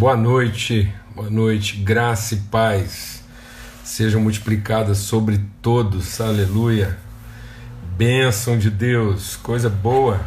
Boa 0.00 0.16
noite, 0.16 0.90
boa 1.14 1.28
noite, 1.28 1.76
graça 1.76 2.32
e 2.32 2.38
paz 2.38 3.22
sejam 3.84 4.18
multiplicadas 4.18 4.96
sobre 4.96 5.38
todos, 5.60 6.22
aleluia. 6.22 6.96
Bênção 7.98 8.56
de 8.56 8.70
Deus, 8.70 9.36
coisa 9.36 9.68
boa, 9.68 10.18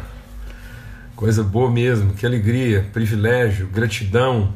coisa 1.16 1.42
boa 1.42 1.68
mesmo, 1.68 2.14
que 2.14 2.24
alegria, 2.24 2.88
privilégio, 2.92 3.66
gratidão 3.66 4.54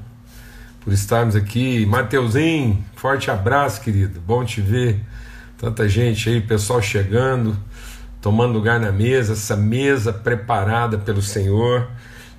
por 0.82 0.92
estarmos 0.92 1.34
aqui. 1.34 1.84
Mateuzinho, 1.84 2.84
forte 2.94 3.28
abraço, 3.28 3.80
querido, 3.80 4.20
bom 4.20 4.44
te 4.44 4.60
ver. 4.60 5.00
Tanta 5.58 5.88
gente 5.88 6.28
aí, 6.28 6.40
pessoal 6.40 6.80
chegando, 6.80 7.58
tomando 8.22 8.52
lugar 8.52 8.78
na 8.78 8.92
mesa, 8.92 9.32
essa 9.32 9.56
mesa 9.56 10.12
preparada 10.12 10.96
pelo 10.96 11.20
Senhor, 11.20 11.90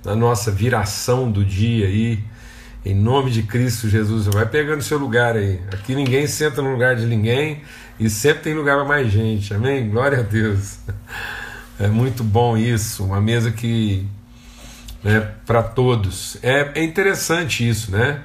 na 0.01 0.15
nossa 0.15 0.49
viração 0.49 1.29
do 1.29 1.43
dia 1.43 1.85
aí, 1.85 2.23
em 2.85 2.95
nome 2.95 3.31
de 3.31 3.43
Cristo 3.43 3.89
Jesus. 3.89 4.25
Vai 4.27 4.45
pegando 4.45 4.81
seu 4.81 4.97
lugar 4.97 5.35
aí. 5.35 5.59
Aqui 5.71 5.95
ninguém 5.95 6.27
senta 6.27 6.61
no 6.61 6.71
lugar 6.71 6.95
de 6.95 7.05
ninguém 7.05 7.61
e 7.99 8.09
sempre 8.09 8.43
tem 8.43 8.53
lugar 8.53 8.77
para 8.77 8.85
mais 8.85 9.11
gente, 9.11 9.53
amém? 9.53 9.89
Glória 9.89 10.19
a 10.19 10.23
Deus. 10.23 10.79
É 11.79 11.87
muito 11.87 12.23
bom 12.23 12.57
isso, 12.57 13.05
uma 13.05 13.21
mesa 13.21 13.51
que 13.51 14.05
é 15.03 15.19
para 15.45 15.63
todos. 15.63 16.37
É, 16.43 16.71
é 16.75 16.83
interessante 16.83 17.67
isso, 17.67 17.91
né? 17.91 18.21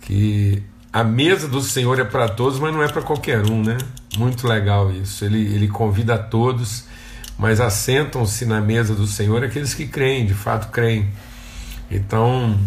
Que 0.00 0.62
a 0.92 1.02
mesa 1.02 1.48
do 1.48 1.60
Senhor 1.60 1.98
é 1.98 2.04
para 2.04 2.28
todos, 2.28 2.58
mas 2.58 2.72
não 2.72 2.82
é 2.82 2.88
para 2.88 3.02
qualquer 3.02 3.44
um, 3.44 3.62
né? 3.62 3.78
Muito 4.16 4.46
legal 4.46 4.92
isso. 4.92 5.24
Ele, 5.24 5.38
ele 5.54 5.68
convida 5.68 6.14
a 6.14 6.18
todos, 6.18 6.84
mas 7.38 7.60
assentam-se 7.60 8.44
na 8.46 8.60
mesa 8.60 8.94
do 8.94 9.06
Senhor 9.06 9.42
aqueles 9.42 9.74
que 9.74 9.86
creem, 9.86 10.26
de 10.26 10.34
fato 10.34 10.70
creem. 10.70 11.08
Então, 11.90 12.58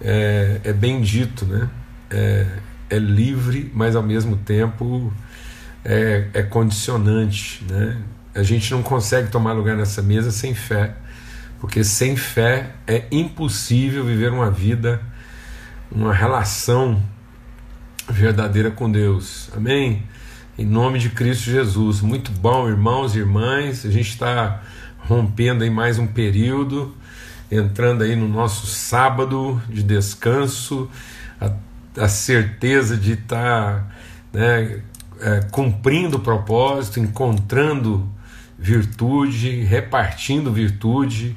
é, 0.00 0.60
é 0.64 0.72
bem 0.72 1.00
dito, 1.00 1.44
né? 1.44 1.68
É, 2.10 2.46
é, 2.90 2.98
livre, 2.98 3.70
mas 3.74 3.94
ao 3.94 4.02
mesmo 4.02 4.36
tempo 4.36 5.12
é, 5.84 6.28
é 6.32 6.42
condicionante, 6.42 7.64
né? 7.68 7.98
A 8.34 8.42
gente 8.42 8.70
não 8.70 8.82
consegue 8.82 9.30
tomar 9.30 9.52
lugar 9.52 9.76
nessa 9.76 10.00
mesa 10.00 10.30
sem 10.30 10.54
fé, 10.54 10.94
porque 11.60 11.82
sem 11.82 12.16
fé 12.16 12.70
é 12.86 13.04
impossível 13.10 14.04
viver 14.04 14.32
uma 14.32 14.50
vida, 14.50 15.00
uma 15.90 16.14
relação 16.14 17.02
verdadeira 18.08 18.70
com 18.70 18.90
Deus. 18.90 19.50
Amém? 19.54 20.02
Em 20.56 20.64
nome 20.64 20.98
de 20.98 21.10
Cristo 21.10 21.50
Jesus. 21.50 22.00
Muito 22.00 22.30
bom, 22.32 22.68
irmãos 22.68 23.14
e 23.14 23.18
irmãs. 23.18 23.84
A 23.84 23.90
gente 23.90 24.10
está 24.10 24.62
rompendo 24.98 25.64
aí 25.64 25.70
mais 25.70 25.98
um 25.98 26.06
período, 26.06 26.94
entrando 27.50 28.02
aí 28.02 28.14
no 28.14 28.28
nosso 28.28 28.66
sábado 28.66 29.60
de 29.68 29.82
descanso, 29.82 30.90
a, 31.40 31.52
a 31.96 32.08
certeza 32.08 32.96
de 32.96 33.12
estar 33.12 33.74
tá, 33.74 33.86
né, 34.32 34.80
é, 35.20 35.40
cumprindo 35.50 36.18
o 36.18 36.20
propósito, 36.20 37.00
encontrando 37.00 38.08
virtude, 38.58 39.62
repartindo 39.62 40.52
virtude. 40.52 41.36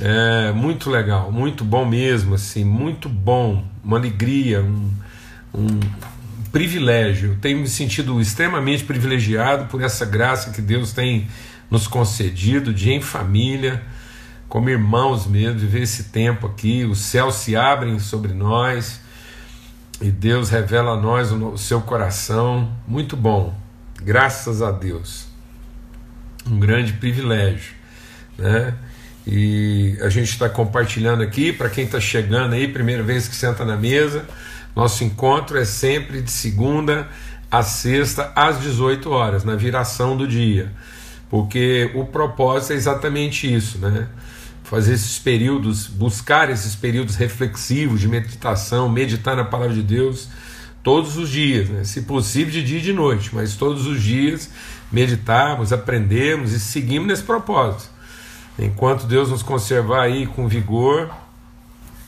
É 0.00 0.52
muito 0.52 0.90
legal, 0.90 1.30
muito 1.30 1.64
bom 1.64 1.84
mesmo, 1.84 2.34
assim, 2.34 2.64
muito 2.64 3.08
bom, 3.08 3.64
uma 3.82 3.96
alegria, 3.96 4.60
um, 4.60 4.90
um 5.54 5.80
privilégio. 6.50 7.38
Tenho 7.40 7.58
me 7.58 7.68
sentido 7.68 8.20
extremamente 8.20 8.84
privilegiado 8.84 9.66
por 9.66 9.82
essa 9.82 10.04
graça 10.04 10.50
que 10.50 10.60
Deus 10.60 10.92
tem 10.92 11.28
nos 11.70 11.86
concedido 11.86 12.74
de 12.74 12.92
em 12.92 13.00
família, 13.00 13.82
como 14.54 14.70
irmãos 14.70 15.26
mesmo, 15.26 15.58
viver 15.58 15.82
esse 15.82 16.04
tempo 16.04 16.46
aqui. 16.46 16.84
Os 16.84 17.00
céus 17.00 17.34
se 17.34 17.56
abrem 17.56 17.98
sobre 17.98 18.32
nós 18.32 19.00
e 20.00 20.12
Deus 20.12 20.48
revela 20.48 20.92
a 20.92 20.96
nós 20.96 21.32
o 21.32 21.58
seu 21.58 21.80
coração. 21.80 22.72
Muito 22.86 23.16
bom, 23.16 23.52
graças 24.00 24.62
a 24.62 24.70
Deus. 24.70 25.26
Um 26.46 26.60
grande 26.60 26.92
privilégio, 26.92 27.74
né? 28.38 28.74
E 29.26 29.98
a 30.00 30.08
gente 30.08 30.30
está 30.30 30.48
compartilhando 30.48 31.24
aqui 31.24 31.52
para 31.52 31.68
quem 31.68 31.84
está 31.84 31.98
chegando 31.98 32.52
aí, 32.52 32.68
primeira 32.68 33.02
vez 33.02 33.26
que 33.26 33.34
senta 33.34 33.64
na 33.64 33.76
mesa. 33.76 34.24
Nosso 34.76 35.02
encontro 35.02 35.58
é 35.58 35.64
sempre 35.64 36.22
de 36.22 36.30
segunda 36.30 37.08
a 37.50 37.64
sexta, 37.64 38.30
às 38.36 38.60
18 38.60 39.10
horas, 39.10 39.42
na 39.42 39.56
viração 39.56 40.16
do 40.16 40.28
dia. 40.28 40.70
Porque 41.28 41.90
o 41.92 42.04
propósito 42.04 42.72
é 42.72 42.76
exatamente 42.76 43.52
isso, 43.52 43.78
né? 43.78 44.06
Fazer 44.64 44.94
esses 44.94 45.18
períodos, 45.18 45.86
buscar 45.86 46.50
esses 46.50 46.74
períodos 46.74 47.14
reflexivos 47.14 48.00
de 48.00 48.08
meditação, 48.08 48.88
meditar 48.88 49.36
na 49.36 49.44
palavra 49.44 49.74
de 49.74 49.82
Deus 49.82 50.28
todos 50.82 51.16
os 51.16 51.30
dias, 51.30 51.68
né? 51.68 51.84
se 51.84 52.02
possível 52.02 52.52
de 52.52 52.62
dia 52.62 52.78
e 52.78 52.82
de 52.82 52.92
noite, 52.92 53.30
mas 53.32 53.56
todos 53.56 53.86
os 53.86 54.02
dias 54.02 54.50
meditarmos, 54.92 55.72
aprendemos 55.72 56.52
e 56.52 56.60
seguimos 56.60 57.08
nesse 57.08 57.22
propósito. 57.22 57.90
Enquanto 58.58 59.06
Deus 59.06 59.30
nos 59.30 59.42
conservar 59.42 60.02
aí 60.02 60.26
com 60.26 60.46
vigor, 60.46 61.10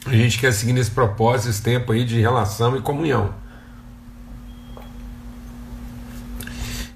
a 0.04 0.14
gente 0.14 0.38
quer 0.38 0.52
seguir 0.52 0.72
nesse 0.72 0.90
propósito, 0.90 1.50
esse 1.50 1.62
tempo 1.62 1.90
aí 1.90 2.04
de 2.04 2.20
relação 2.20 2.76
e 2.76 2.80
comunhão. 2.80 3.34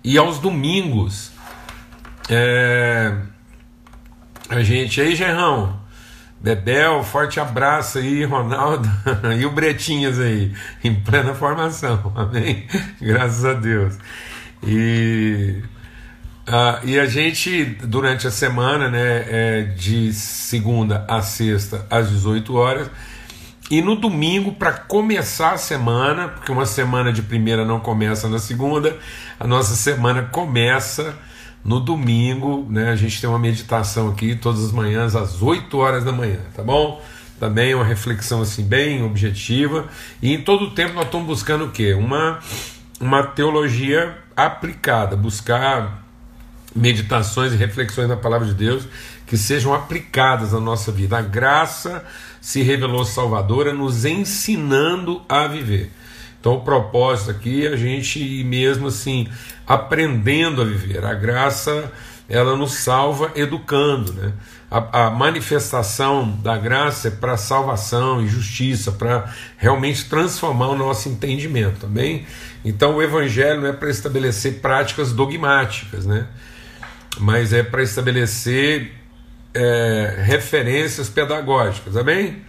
E 0.04 0.16
aos 0.16 0.38
domingos, 0.38 1.32
é, 2.28 3.16
a 4.50 4.62
gente 4.62 5.00
aí, 5.00 5.14
Gerrão, 5.14 5.80
Bebel, 6.40 7.02
forte 7.04 7.38
abraço 7.38 7.98
aí, 7.98 8.24
Ronaldo 8.24 8.88
e 9.38 9.46
o 9.46 9.50
Bretinhas 9.50 10.18
aí, 10.18 10.52
em 10.82 10.94
plena 10.94 11.34
formação, 11.34 12.12
amém? 12.16 12.66
Graças 13.00 13.44
a 13.44 13.54
Deus. 13.54 13.96
E 14.62 15.62
Uh, 16.48 16.84
e 16.84 16.98
a 16.98 17.06
gente, 17.06 17.64
durante 17.64 18.26
a 18.26 18.30
semana, 18.30 18.88
né, 18.88 19.24
é 19.28 19.62
de 19.76 20.12
segunda 20.12 21.04
a 21.06 21.22
sexta, 21.22 21.86
às 21.88 22.10
18 22.10 22.56
horas, 22.56 22.90
e 23.70 23.80
no 23.80 23.94
domingo, 23.94 24.50
para 24.50 24.72
começar 24.72 25.52
a 25.52 25.56
semana, 25.56 26.26
porque 26.26 26.50
uma 26.50 26.66
semana 26.66 27.12
de 27.12 27.22
primeira 27.22 27.64
não 27.64 27.78
começa 27.78 28.28
na 28.28 28.40
segunda, 28.40 28.98
a 29.38 29.46
nossa 29.46 29.76
semana 29.76 30.22
começa 30.22 31.14
no 31.64 31.80
domingo, 31.80 32.66
né? 32.68 32.90
A 32.90 32.96
gente 32.96 33.20
tem 33.20 33.28
uma 33.28 33.38
meditação 33.38 34.08
aqui 34.08 34.34
todas 34.34 34.64
as 34.64 34.72
manhãs, 34.72 35.14
às 35.14 35.42
8 35.42 35.76
horas 35.76 36.04
da 36.04 36.12
manhã, 36.12 36.40
tá 36.54 36.62
bom? 36.62 37.02
Também 37.38 37.74
uma 37.74 37.84
reflexão 37.84 38.42
assim, 38.42 38.62
bem 38.62 39.02
objetiva. 39.02 39.88
E 40.22 40.32
em 40.32 40.42
todo 40.42 40.66
o 40.66 40.70
tempo 40.70 40.94
nós 40.94 41.06
estamos 41.06 41.26
buscando 41.26 41.66
o 41.66 41.70
quê? 41.70 41.94
Uma, 41.94 42.38
uma 43.00 43.22
teologia 43.22 44.18
aplicada, 44.36 45.16
buscar 45.16 46.04
meditações 46.74 47.52
e 47.52 47.56
reflexões 47.56 48.08
na 48.08 48.16
palavra 48.16 48.46
de 48.46 48.54
Deus 48.54 48.86
que 49.26 49.36
sejam 49.36 49.72
aplicadas 49.72 50.52
na 50.52 50.60
nossa 50.60 50.90
vida. 50.90 51.18
A 51.18 51.22
graça 51.22 52.04
se 52.40 52.62
revelou 52.62 53.04
salvadora, 53.04 53.72
nos 53.72 54.04
ensinando 54.04 55.22
a 55.28 55.46
viver. 55.46 55.92
Então, 56.40 56.54
o 56.54 56.60
propósito 56.62 57.30
aqui 57.30 57.66
é 57.66 57.70
a 57.70 57.76
gente 57.76 58.18
ir 58.18 58.44
mesmo 58.44 58.88
assim, 58.88 59.28
aprendendo 59.66 60.62
a 60.62 60.64
viver. 60.64 61.04
A 61.04 61.14
graça, 61.14 61.92
ela 62.28 62.56
nos 62.56 62.72
salva 62.72 63.30
educando, 63.36 64.12
né? 64.14 64.32
A, 64.70 65.06
a 65.06 65.10
manifestação 65.10 66.30
da 66.42 66.56
graça 66.56 67.08
é 67.08 67.10
para 67.10 67.36
salvação 67.36 68.22
e 68.22 68.28
justiça, 68.28 68.90
para 68.90 69.32
realmente 69.58 70.08
transformar 70.08 70.68
o 70.68 70.76
nosso 70.76 71.08
entendimento, 71.08 71.80
também. 71.80 72.24
Então, 72.64 72.96
o 72.96 73.02
evangelho 73.02 73.60
não 73.60 73.68
é 73.68 73.72
para 73.72 73.90
estabelecer 73.90 74.60
práticas 74.60 75.12
dogmáticas, 75.12 76.06
né? 76.06 76.26
mas 77.18 77.52
é 77.52 77.62
para 77.62 77.82
estabelecer 77.82 78.92
é, 79.52 80.22
referências 80.24 81.08
pedagógicas, 81.08 81.96
amém? 81.96 82.42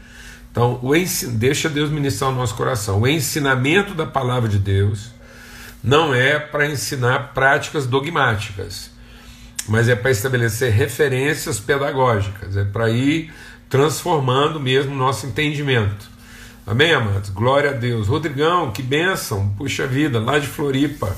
Então, 0.51 0.79
o 0.83 0.91
deixa 1.29 1.69
Deus 1.69 1.89
ministrar 1.89 2.29
o 2.29 2.35
nosso 2.35 2.55
coração. 2.55 3.01
O 3.01 3.07
ensinamento 3.07 3.93
da 3.93 4.05
palavra 4.05 4.49
de 4.49 4.59
Deus 4.59 5.11
não 5.83 6.13
é 6.13 6.37
para 6.37 6.69
ensinar 6.69 7.33
práticas 7.33 7.87
dogmáticas, 7.87 8.91
mas 9.67 9.87
é 9.87 9.95
para 9.95 10.11
estabelecer 10.11 10.71
referências 10.71 11.59
pedagógicas, 11.59 12.57
é 12.57 12.65
para 12.65 12.89
ir 12.89 13.31
transformando 13.69 14.59
mesmo 14.59 14.93
nosso 14.93 15.25
entendimento. 15.25 16.11
Amém, 16.67 16.93
amados? 16.93 17.29
Glória 17.29 17.71
a 17.71 17.73
Deus. 17.73 18.07
Rodrigão, 18.07 18.71
que 18.71 18.83
bênção, 18.83 19.49
puxa 19.57 19.87
vida, 19.87 20.19
lá 20.19 20.37
de 20.37 20.47
Floripa. 20.47 21.15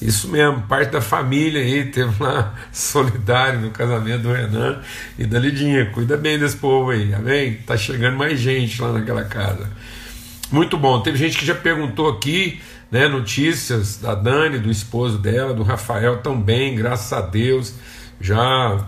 Isso 0.00 0.28
mesmo, 0.28 0.62
parte 0.62 0.92
da 0.92 1.00
família 1.00 1.60
aí, 1.60 1.86
teve 1.86 2.22
lá 2.22 2.54
solidário 2.70 3.60
no 3.60 3.70
casamento 3.70 4.22
do 4.22 4.32
Renan 4.32 4.80
e 5.18 5.24
da 5.24 5.38
Lidinha. 5.38 5.86
Cuida 5.86 6.16
bem 6.16 6.38
desse 6.38 6.56
povo 6.56 6.90
aí, 6.90 7.14
amém? 7.14 7.54
Tá 7.66 7.76
chegando 7.76 8.16
mais 8.16 8.38
gente 8.38 8.80
lá 8.80 8.92
naquela 8.92 9.24
casa. 9.24 9.70
Muito 10.52 10.76
bom. 10.76 11.00
Teve 11.00 11.16
gente 11.16 11.38
que 11.38 11.46
já 11.46 11.54
perguntou 11.54 12.10
aqui, 12.10 12.60
né, 12.90 13.08
notícias 13.08 13.96
da 13.96 14.14
Dani, 14.14 14.58
do 14.58 14.70
esposo 14.70 15.18
dela, 15.18 15.54
do 15.54 15.62
Rafael 15.62 16.18
também, 16.18 16.76
graças 16.76 17.12
a 17.12 17.22
Deus. 17.22 17.74
Já 18.20 18.86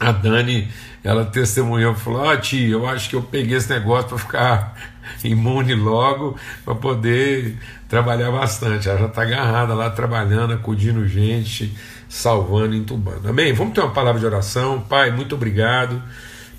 a 0.00 0.12
Dani 0.12 0.68
ela 1.02 1.24
testemunhou, 1.24 1.94
falou: 1.94 2.22
Ó, 2.22 2.32
oh, 2.32 2.36
tia, 2.36 2.68
eu 2.68 2.86
acho 2.86 3.08
que 3.08 3.16
eu 3.16 3.22
peguei 3.22 3.56
esse 3.56 3.70
negócio 3.70 4.08
para 4.08 4.18
ficar 4.18 4.74
imune 5.24 5.74
logo, 5.74 6.36
para 6.64 6.74
poder 6.74 7.56
trabalhar 7.88 8.30
bastante. 8.30 8.88
Ela 8.88 8.98
já 8.98 9.06
está 9.06 9.22
agarrada 9.22 9.74
lá, 9.74 9.90
trabalhando, 9.90 10.52
acudindo 10.52 11.06
gente, 11.06 11.72
salvando, 12.08 12.74
entubando. 12.74 13.28
Amém? 13.28 13.52
Vamos 13.52 13.74
ter 13.74 13.80
uma 13.80 13.92
palavra 13.92 14.20
de 14.20 14.26
oração. 14.26 14.80
Pai, 14.80 15.10
muito 15.10 15.34
obrigado 15.34 16.02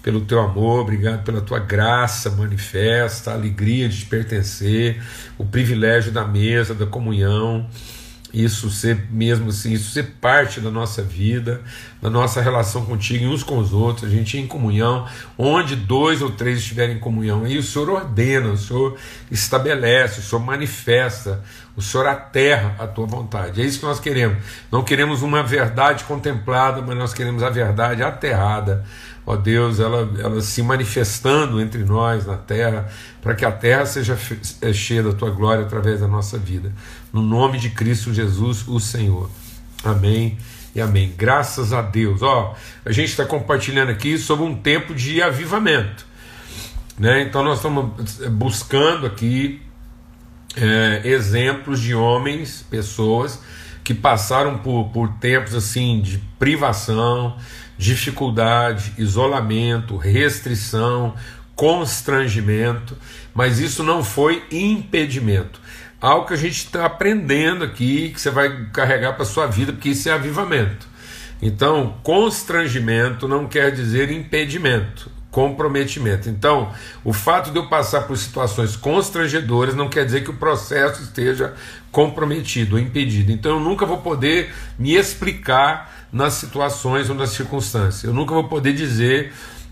pelo 0.01 0.21
teu 0.21 0.39
amor, 0.39 0.81
obrigado 0.81 1.23
pela 1.23 1.41
tua 1.41 1.59
graça 1.59 2.29
manifesta, 2.31 3.31
a 3.31 3.33
alegria 3.33 3.89
de 3.89 3.99
te 3.99 4.05
pertencer, 4.05 5.01
o 5.37 5.43
privilégio 5.43 6.11
da 6.11 6.25
mesa, 6.25 6.73
da 6.73 6.85
comunhão 6.85 7.67
isso 8.33 8.69
ser 8.69 9.07
mesmo 9.09 9.49
assim, 9.49 9.73
isso 9.73 9.91
ser 9.91 10.15
parte 10.21 10.59
da 10.59 10.69
nossa 10.69 11.01
vida, 11.01 11.61
da 12.01 12.09
nossa 12.09 12.41
relação 12.41 12.85
contigo 12.85 13.23
e 13.23 13.27
uns 13.27 13.43
com 13.43 13.57
os 13.57 13.73
outros, 13.73 14.05
a 14.05 14.13
gente 14.13 14.37
ir 14.37 14.41
em 14.41 14.47
comunhão, 14.47 15.07
onde 15.37 15.75
dois 15.75 16.21
ou 16.21 16.29
três 16.31 16.59
estiverem 16.59 16.97
em 16.97 16.99
comunhão, 16.99 17.43
aí 17.43 17.57
o 17.57 17.63
Senhor 17.63 17.89
ordena, 17.89 18.49
o 18.49 18.57
Senhor 18.57 18.97
estabelece, 19.31 20.19
o 20.19 20.23
Senhor 20.23 20.41
manifesta, 20.41 21.43
o 21.79 21.81
Senhor 21.81 22.07
aterra 22.07 22.75
a 22.77 22.85
tua 22.85 23.05
vontade. 23.05 23.61
É 23.61 23.65
isso 23.65 23.79
que 23.79 23.85
nós 23.85 23.99
queremos. 23.99 24.37
Não 24.71 24.83
queremos 24.83 25.21
uma 25.21 25.41
verdade 25.41 26.03
contemplada, 26.03 26.81
mas 26.81 26.97
nós 26.97 27.13
queremos 27.13 27.41
a 27.41 27.49
verdade 27.49 28.03
aterrada 28.03 28.85
ó 29.29 29.35
Deus, 29.35 29.79
ela, 29.79 30.09
ela 30.17 30.41
se 30.41 30.63
manifestando 30.63 31.61
entre 31.61 31.83
nós 31.83 32.25
na 32.25 32.35
terra, 32.35 32.89
para 33.21 33.35
que 33.35 33.45
a 33.45 33.51
terra 33.51 33.85
seja 33.85 34.17
é, 34.59 34.73
cheia 34.73 35.03
da 35.03 35.13
tua 35.13 35.29
glória 35.29 35.63
através 35.63 35.99
da 35.99 36.07
nossa 36.07 36.35
vida. 36.35 36.73
No 37.13 37.21
nome 37.21 37.59
de 37.59 37.69
Cristo 37.69 38.11
Jesus, 38.11 38.67
o 38.67 38.79
Senhor. 38.79 39.29
Amém 39.83 40.35
e 40.73 40.81
amém. 40.81 41.13
Graças 41.15 41.73
a 41.73 41.81
Deus. 41.83 42.23
Ó, 42.23 42.55
a 42.83 42.91
gente 42.91 43.09
está 43.09 43.23
compartilhando 43.23 43.91
aqui 43.91 44.17
sobre 44.17 44.45
um 44.45 44.55
tempo 44.55 44.95
de 44.95 45.21
avivamento. 45.21 46.07
Né? 46.97 47.21
Então 47.21 47.43
nós 47.43 47.57
estamos 47.57 47.93
buscando 48.31 49.05
aqui 49.05 49.61
é, 50.61 51.01
exemplos 51.07 51.79
de 51.79 51.95
homens, 51.95 52.65
pessoas 52.69 53.39
que 53.83 53.93
passaram 53.93 54.59
por, 54.59 54.89
por 54.89 55.09
tempos 55.15 55.55
assim 55.55 56.01
de 56.01 56.19
privação, 56.37 57.37
dificuldade, 57.77 58.93
isolamento, 58.97 59.97
restrição, 59.97 61.15
constrangimento, 61.55 62.95
mas 63.33 63.59
isso 63.59 63.83
não 63.83 64.03
foi 64.03 64.43
impedimento. 64.51 65.59
Algo 65.99 66.27
que 66.27 66.33
a 66.33 66.37
gente 66.37 66.57
está 66.57 66.85
aprendendo 66.85 67.63
aqui, 67.63 68.09
que 68.09 68.21
você 68.21 68.29
vai 68.29 68.67
carregar 68.71 69.13
para 69.13 69.23
a 69.23 69.25
sua 69.25 69.47
vida, 69.47 69.73
porque 69.73 69.89
isso 69.89 70.07
é 70.07 70.13
avivamento. 70.13 70.87
Então, 71.41 71.97
constrangimento 72.03 73.27
não 73.27 73.47
quer 73.47 73.71
dizer 73.71 74.11
impedimento, 74.11 75.09
comprometimento. 75.31 76.29
Então, 76.29 76.71
o 77.03 77.13
fato 77.13 77.51
de 77.51 77.57
eu 77.57 77.67
passar 77.67 78.01
por 78.01 78.17
situações 78.17 78.75
constrangedoras 78.75 79.75
não 79.75 79.87
quer 79.87 80.05
dizer 80.05 80.23
que 80.23 80.31
o 80.31 80.35
processo 80.35 81.03
esteja 81.03 81.53
comprometido 81.91 82.75
ou 82.75 82.81
impedido. 82.81 83.31
Então, 83.31 83.53
eu 83.53 83.59
nunca 83.59 83.85
vou 83.85 83.97
poder 83.97 84.53
me 84.77 84.95
explicar 84.95 86.07
nas 86.11 86.33
situações 86.33 87.09
ou 87.09 87.15
nas 87.15 87.29
circunstâncias. 87.31 88.03
Eu 88.03 88.13
nunca 88.13 88.33
vou 88.33 88.45
poder 88.45 88.73
dizer 88.73 89.31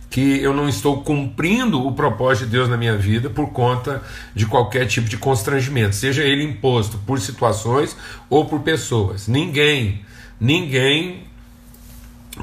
que 0.09 0.41
eu 0.41 0.53
não 0.53 0.69
estou 0.69 1.03
cumprindo 1.03 1.85
o 1.85 1.91
propósito 1.91 2.45
de 2.45 2.51
Deus 2.51 2.69
na 2.69 2.77
minha 2.77 2.95
vida 2.95 3.29
por 3.29 3.49
conta 3.49 4.01
de 4.33 4.45
qualquer 4.45 4.85
tipo 4.85 5.09
de 5.09 5.17
constrangimento, 5.17 5.95
seja 5.95 6.23
ele 6.23 6.43
imposto 6.43 6.97
por 6.99 7.19
situações 7.19 7.95
ou 8.29 8.45
por 8.45 8.61
pessoas. 8.61 9.27
Ninguém, 9.27 10.05
ninguém 10.39 11.23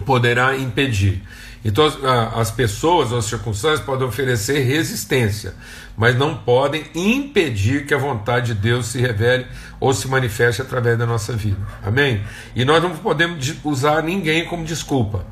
poderá 0.05 0.56
impedir. 0.56 1.22
Então 1.64 1.90
as 2.37 2.50
pessoas 2.50 3.11
ou 3.11 3.19
as 3.19 3.25
circunstâncias 3.25 3.81
podem 3.81 4.06
oferecer 4.06 4.61
resistência, 4.61 5.55
mas 5.96 6.14
não 6.14 6.37
podem 6.37 6.84
impedir 6.94 7.87
que 7.87 7.94
a 7.94 7.99
vontade 7.99 8.52
de 8.52 8.61
Deus 8.61 8.87
se 8.88 9.00
revele 9.00 9.46
ou 9.81 9.94
se 9.94 10.06
manifeste 10.06 10.61
através 10.61 10.99
da 10.99 11.06
nossa 11.06 11.32
vida. 11.32 11.56
Amém? 11.82 12.22
E 12.55 12.64
nós 12.64 12.82
não 12.82 12.90
podemos 12.90 13.55
usar 13.64 14.02
ninguém 14.02 14.44
como 14.44 14.62
desculpa. 14.62 15.25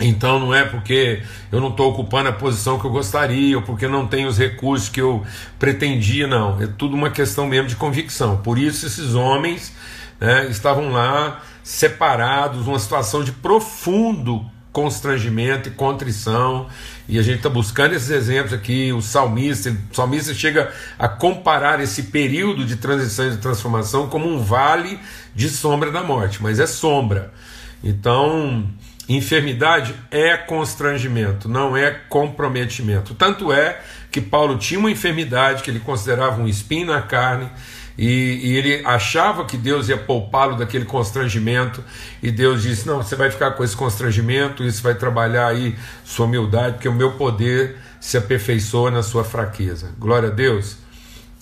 Então 0.00 0.38
não 0.38 0.54
é 0.54 0.64
porque 0.64 1.22
eu 1.50 1.60
não 1.60 1.68
estou 1.68 1.90
ocupando 1.90 2.28
a 2.28 2.32
posição 2.32 2.78
que 2.78 2.86
eu 2.86 2.90
gostaria, 2.90 3.56
ou 3.56 3.62
porque 3.62 3.88
não 3.88 4.06
tenho 4.06 4.28
os 4.28 4.38
recursos 4.38 4.88
que 4.88 5.00
eu 5.00 5.24
pretendia, 5.58 6.26
não. 6.26 6.60
É 6.60 6.66
tudo 6.66 6.94
uma 6.94 7.10
questão 7.10 7.46
mesmo 7.46 7.68
de 7.68 7.76
convicção. 7.76 8.38
Por 8.38 8.58
isso 8.58 8.86
esses 8.86 9.14
homens 9.14 9.74
né, 10.20 10.46
estavam 10.48 10.90
lá 10.90 11.42
separados, 11.62 12.66
numa 12.66 12.78
situação 12.78 13.24
de 13.24 13.32
profundo 13.32 14.44
constrangimento 14.76 15.70
e 15.70 15.72
contrição. 15.72 16.66
E 17.08 17.18
a 17.18 17.22
gente 17.22 17.38
está 17.38 17.48
buscando 17.48 17.94
esses 17.94 18.10
exemplos 18.10 18.52
aqui. 18.52 18.92
O 18.92 19.00
salmista, 19.00 19.74
o 19.90 19.94
salmista 19.94 20.34
chega 20.34 20.70
a 20.98 21.08
comparar 21.08 21.80
esse 21.80 22.02
período 22.02 22.62
de 22.62 22.76
transição 22.76 23.26
e 23.26 23.30
de 23.30 23.38
transformação 23.38 24.06
como 24.10 24.28
um 24.28 24.38
vale 24.38 25.00
de 25.34 25.48
sombra 25.48 25.90
da 25.90 26.02
morte, 26.02 26.42
mas 26.42 26.60
é 26.60 26.66
sombra. 26.66 27.32
Então, 27.82 28.68
enfermidade 29.08 29.94
é 30.10 30.36
constrangimento, 30.36 31.48
não 31.48 31.74
é 31.74 31.90
comprometimento. 31.90 33.14
Tanto 33.14 33.50
é 33.50 33.80
que 34.10 34.20
Paulo 34.20 34.58
tinha 34.58 34.78
uma 34.78 34.90
enfermidade 34.90 35.62
que 35.62 35.70
ele 35.70 35.80
considerava 35.80 36.42
um 36.42 36.46
espinho 36.46 36.88
na 36.88 37.00
carne 37.00 37.50
e, 37.98 38.40
e, 38.42 38.56
ele 38.56 38.82
achava 38.84 39.44
que 39.44 39.56
Deus 39.56 39.88
ia 39.88 39.96
poupá-lo 39.96 40.56
daquele 40.56 40.84
constrangimento, 40.84 41.82
e 42.22 42.30
Deus 42.30 42.62
disse: 42.62 42.86
Não, 42.86 43.02
você 43.02 43.16
vai 43.16 43.30
ficar 43.30 43.52
com 43.52 43.64
esse 43.64 43.76
constrangimento, 43.76 44.64
isso 44.64 44.82
vai 44.82 44.94
trabalhar 44.94 45.48
aí 45.48 45.74
sua 46.04 46.26
humildade, 46.26 46.74
porque 46.74 46.88
o 46.88 46.94
meu 46.94 47.12
poder 47.12 47.76
se 48.00 48.16
aperfeiçoa 48.16 48.90
na 48.90 49.02
sua 49.02 49.24
fraqueza. 49.24 49.92
Glória 49.98 50.28
a 50.28 50.32
Deus, 50.32 50.76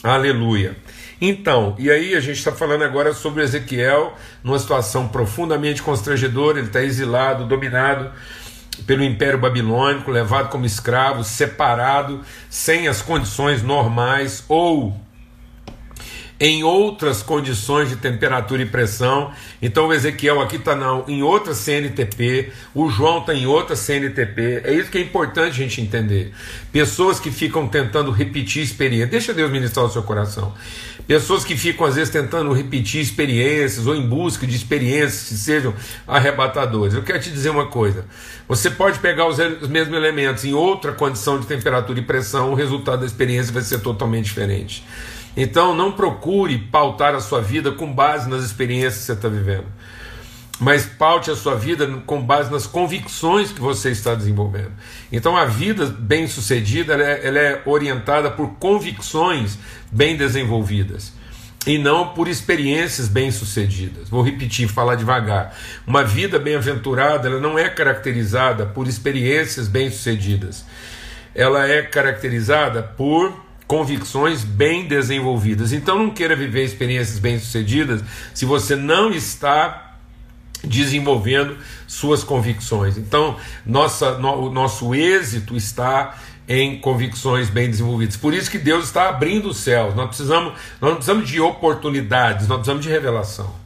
aleluia. 0.02 0.76
Então, 1.20 1.74
e 1.78 1.90
aí 1.90 2.14
a 2.14 2.20
gente 2.20 2.38
está 2.38 2.52
falando 2.52 2.82
agora 2.82 3.12
sobre 3.12 3.42
Ezequiel, 3.42 4.14
numa 4.42 4.58
situação 4.58 5.08
profundamente 5.08 5.82
constrangedora, 5.82 6.58
ele 6.58 6.66
está 6.68 6.82
exilado, 6.82 7.46
dominado 7.46 8.10
pelo 8.86 9.04
Império 9.04 9.38
Babilônico, 9.38 10.10
levado 10.10 10.50
como 10.50 10.66
escravo, 10.66 11.22
separado, 11.22 12.20
sem 12.50 12.88
as 12.88 13.00
condições 13.00 13.62
normais 13.62 14.44
ou 14.48 15.00
em 16.38 16.64
outras 16.64 17.22
condições 17.22 17.88
de 17.88 17.96
temperatura 17.96 18.62
e 18.62 18.66
pressão. 18.66 19.30
Então 19.62 19.86
o 19.86 19.92
Ezequiel 19.92 20.40
aqui 20.40 20.56
está 20.56 20.76
em 21.06 21.22
outra 21.22 21.54
CNTP, 21.54 22.52
o 22.74 22.90
João 22.90 23.20
está 23.20 23.34
em 23.34 23.46
outra 23.46 23.76
CNTP. 23.76 24.62
É 24.64 24.74
isso 24.74 24.90
que 24.90 24.98
é 24.98 25.00
importante 25.00 25.50
a 25.50 25.64
gente 25.64 25.80
entender. 25.80 26.32
Pessoas 26.72 27.20
que 27.20 27.30
ficam 27.30 27.68
tentando 27.68 28.10
repetir 28.10 28.62
experiência, 28.62 29.06
deixa 29.06 29.32
Deus 29.32 29.50
ministrar 29.50 29.86
o 29.86 29.90
seu 29.90 30.02
coração. 30.02 30.52
Pessoas 31.06 31.44
que 31.44 31.54
ficam 31.54 31.86
às 31.86 31.96
vezes 31.96 32.10
tentando 32.10 32.50
repetir 32.52 33.00
experiências 33.00 33.86
ou 33.86 33.94
em 33.94 34.06
busca 34.06 34.46
de 34.46 34.56
experiências 34.56 35.28
que 35.28 35.34
sejam 35.34 35.74
arrebatadores. 36.08 36.94
Eu 36.94 37.02
quero 37.02 37.20
te 37.20 37.30
dizer 37.30 37.50
uma 37.50 37.66
coisa: 37.66 38.06
você 38.48 38.70
pode 38.70 38.98
pegar 38.98 39.26
os, 39.26 39.38
os 39.60 39.68
mesmos 39.68 39.96
elementos 39.96 40.44
em 40.44 40.54
outra 40.54 40.92
condição 40.92 41.38
de 41.38 41.46
temperatura 41.46 41.98
e 41.98 42.02
pressão, 42.02 42.52
o 42.52 42.54
resultado 42.54 43.00
da 43.00 43.06
experiência 43.06 43.52
vai 43.52 43.62
ser 43.62 43.80
totalmente 43.80 44.24
diferente. 44.24 44.82
Então 45.36 45.74
não 45.74 45.92
procure 45.92 46.58
pautar 46.58 47.14
a 47.14 47.20
sua 47.20 47.40
vida 47.40 47.72
com 47.72 47.92
base 47.92 48.28
nas 48.28 48.44
experiências 48.44 49.00
que 49.00 49.06
você 49.06 49.12
está 49.12 49.28
vivendo, 49.28 49.66
mas 50.60 50.86
paute 50.86 51.30
a 51.30 51.36
sua 51.36 51.56
vida 51.56 51.86
com 52.06 52.22
base 52.22 52.50
nas 52.52 52.66
convicções 52.66 53.50
que 53.50 53.60
você 53.60 53.90
está 53.90 54.14
desenvolvendo. 54.14 54.72
Então 55.10 55.36
a 55.36 55.44
vida 55.44 55.86
bem 55.86 56.28
sucedida 56.28 56.94
ela 56.94 57.02
é, 57.02 57.26
ela 57.26 57.38
é 57.38 57.62
orientada 57.66 58.30
por 58.30 58.54
convicções 58.58 59.58
bem 59.90 60.16
desenvolvidas 60.16 61.12
e 61.66 61.78
não 61.78 62.08
por 62.08 62.28
experiências 62.28 63.08
bem-sucedidas. 63.08 64.08
Vou 64.08 64.22
repetir, 64.22 64.68
falar 64.68 64.96
devagar. 64.96 65.56
Uma 65.86 66.04
vida 66.04 66.38
bem-aventurada, 66.38 67.28
ela 67.28 67.40
não 67.40 67.58
é 67.58 67.68
caracterizada 67.68 68.66
por 68.66 68.86
experiências 68.86 69.66
bem-sucedidas. 69.66 70.64
Ela 71.34 71.66
é 71.66 71.82
caracterizada 71.82 72.82
por 72.82 73.43
convicções 73.66 74.44
bem 74.44 74.86
desenvolvidas. 74.86 75.72
Então 75.72 75.98
não 75.98 76.10
queira 76.10 76.36
viver 76.36 76.64
experiências 76.64 77.18
bem-sucedidas 77.18 78.02
se 78.32 78.44
você 78.44 78.76
não 78.76 79.10
está 79.10 79.96
desenvolvendo 80.62 81.56
suas 81.86 82.24
convicções. 82.24 82.96
Então, 82.96 83.36
nossa, 83.64 84.18
no, 84.18 84.46
o 84.46 84.50
nosso 84.50 84.94
êxito 84.94 85.56
está 85.56 86.16
em 86.48 86.78
convicções 86.78 87.48
bem 87.48 87.70
desenvolvidas. 87.70 88.16
Por 88.16 88.34
isso 88.34 88.50
que 88.50 88.58
Deus 88.58 88.84
está 88.84 89.08
abrindo 89.08 89.48
os 89.48 89.58
céus. 89.58 89.94
Nós 89.94 90.08
precisamos, 90.08 90.52
nós 90.80 90.90
não 90.90 90.96
precisamos 90.96 91.28
de 91.28 91.40
oportunidades, 91.40 92.46
nós 92.46 92.58
precisamos 92.58 92.84
de 92.84 92.90
revelação. 92.90 93.63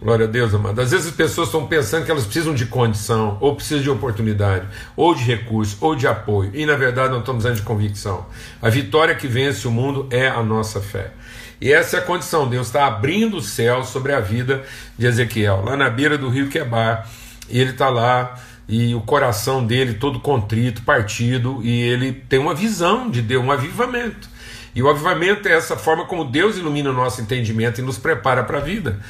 Glória 0.00 0.26
a 0.26 0.28
Deus, 0.28 0.54
amado. 0.54 0.80
Às 0.80 0.92
vezes 0.92 1.08
as 1.08 1.14
pessoas 1.14 1.48
estão 1.48 1.66
pensando 1.66 2.04
que 2.04 2.10
elas 2.10 2.24
precisam 2.24 2.54
de 2.54 2.66
condição, 2.66 3.36
ou 3.40 3.56
precisam 3.56 3.82
de 3.82 3.90
oportunidade, 3.90 4.64
ou 4.94 5.12
de 5.12 5.24
recurso, 5.24 5.76
ou 5.80 5.96
de 5.96 6.06
apoio. 6.06 6.52
E 6.54 6.64
na 6.64 6.76
verdade 6.76 7.10
não 7.10 7.18
estamos 7.18 7.42
precisando 7.42 7.60
de 7.60 7.66
convicção. 7.66 8.26
A 8.62 8.70
vitória 8.70 9.14
que 9.16 9.26
vence 9.26 9.66
o 9.66 9.72
mundo 9.72 10.06
é 10.10 10.28
a 10.28 10.40
nossa 10.40 10.80
fé. 10.80 11.10
E 11.60 11.72
essa 11.72 11.96
é 11.96 11.98
a 11.98 12.02
condição. 12.02 12.48
Deus 12.48 12.68
está 12.68 12.86
abrindo 12.86 13.38
o 13.38 13.42
céu 13.42 13.82
sobre 13.82 14.12
a 14.12 14.20
vida 14.20 14.62
de 14.96 15.06
Ezequiel, 15.06 15.64
lá 15.64 15.76
na 15.76 15.90
beira 15.90 16.16
do 16.16 16.28
rio 16.28 16.48
Quebar. 16.48 17.08
E 17.48 17.60
ele 17.60 17.70
está 17.70 17.88
lá 17.88 18.38
e 18.68 18.94
o 18.94 19.00
coração 19.00 19.66
dele 19.66 19.94
todo 19.94 20.20
contrito, 20.20 20.82
partido, 20.82 21.60
e 21.64 21.70
ele 21.70 22.12
tem 22.12 22.38
uma 22.38 22.54
visão 22.54 23.10
de 23.10 23.22
Deus, 23.22 23.42
um 23.42 23.50
avivamento. 23.50 24.28
E 24.74 24.82
o 24.82 24.88
avivamento 24.88 25.48
é 25.48 25.52
essa 25.52 25.76
forma 25.76 26.04
como 26.04 26.24
Deus 26.24 26.56
ilumina 26.56 26.90
o 26.90 26.92
nosso 26.92 27.20
entendimento 27.20 27.80
e 27.80 27.82
nos 27.82 27.98
prepara 27.98 28.44
para 28.44 28.58
a 28.58 28.60
vida. 28.60 29.00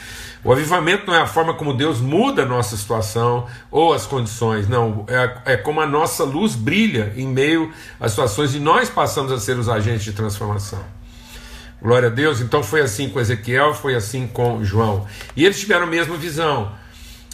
O 0.48 0.52
avivamento 0.52 1.06
não 1.06 1.14
é 1.14 1.20
a 1.20 1.26
forma 1.26 1.52
como 1.52 1.74
Deus 1.74 2.00
muda 2.00 2.44
a 2.44 2.46
nossa 2.46 2.74
situação 2.74 3.46
ou 3.70 3.92
as 3.92 4.06
condições, 4.06 4.66
não. 4.66 5.04
É, 5.06 5.52
é 5.52 5.56
como 5.58 5.78
a 5.78 5.86
nossa 5.86 6.24
luz 6.24 6.54
brilha 6.54 7.12
em 7.18 7.28
meio 7.28 7.70
às 8.00 8.12
situações 8.12 8.54
e 8.54 8.58
nós 8.58 8.88
passamos 8.88 9.30
a 9.30 9.38
ser 9.38 9.58
os 9.58 9.68
agentes 9.68 10.04
de 10.04 10.12
transformação. 10.12 10.82
Glória 11.82 12.08
a 12.08 12.10
Deus. 12.10 12.40
Então 12.40 12.62
foi 12.62 12.80
assim 12.80 13.10
com 13.10 13.20
Ezequiel, 13.20 13.74
foi 13.74 13.94
assim 13.94 14.26
com 14.26 14.64
João. 14.64 15.06
E 15.36 15.44
eles 15.44 15.60
tiveram 15.60 15.82
a 15.82 15.86
mesma 15.86 16.16
visão 16.16 16.72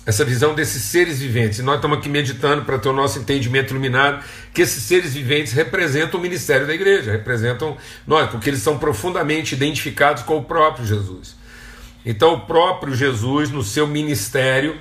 essa 0.04 0.24
visão 0.24 0.52
desses 0.52 0.82
seres 0.82 1.20
viventes. 1.20 1.60
E 1.60 1.62
nós 1.62 1.76
estamos 1.76 1.98
aqui 1.98 2.08
meditando 2.08 2.64
para 2.64 2.80
ter 2.80 2.88
o 2.88 2.92
nosso 2.92 3.20
entendimento 3.20 3.70
iluminado 3.70 4.24
que 4.52 4.60
esses 4.60 4.82
seres 4.82 5.14
viventes 5.14 5.52
representam 5.52 6.18
o 6.18 6.22
ministério 6.22 6.66
da 6.66 6.74
igreja, 6.74 7.12
representam 7.12 7.76
nós, 8.08 8.28
porque 8.28 8.50
eles 8.50 8.60
são 8.60 8.76
profundamente 8.76 9.54
identificados 9.54 10.24
com 10.24 10.36
o 10.36 10.42
próprio 10.42 10.84
Jesus. 10.84 11.43
Então, 12.04 12.34
o 12.34 12.40
próprio 12.40 12.94
Jesus, 12.94 13.50
no 13.50 13.62
seu 13.62 13.86
ministério, 13.86 14.76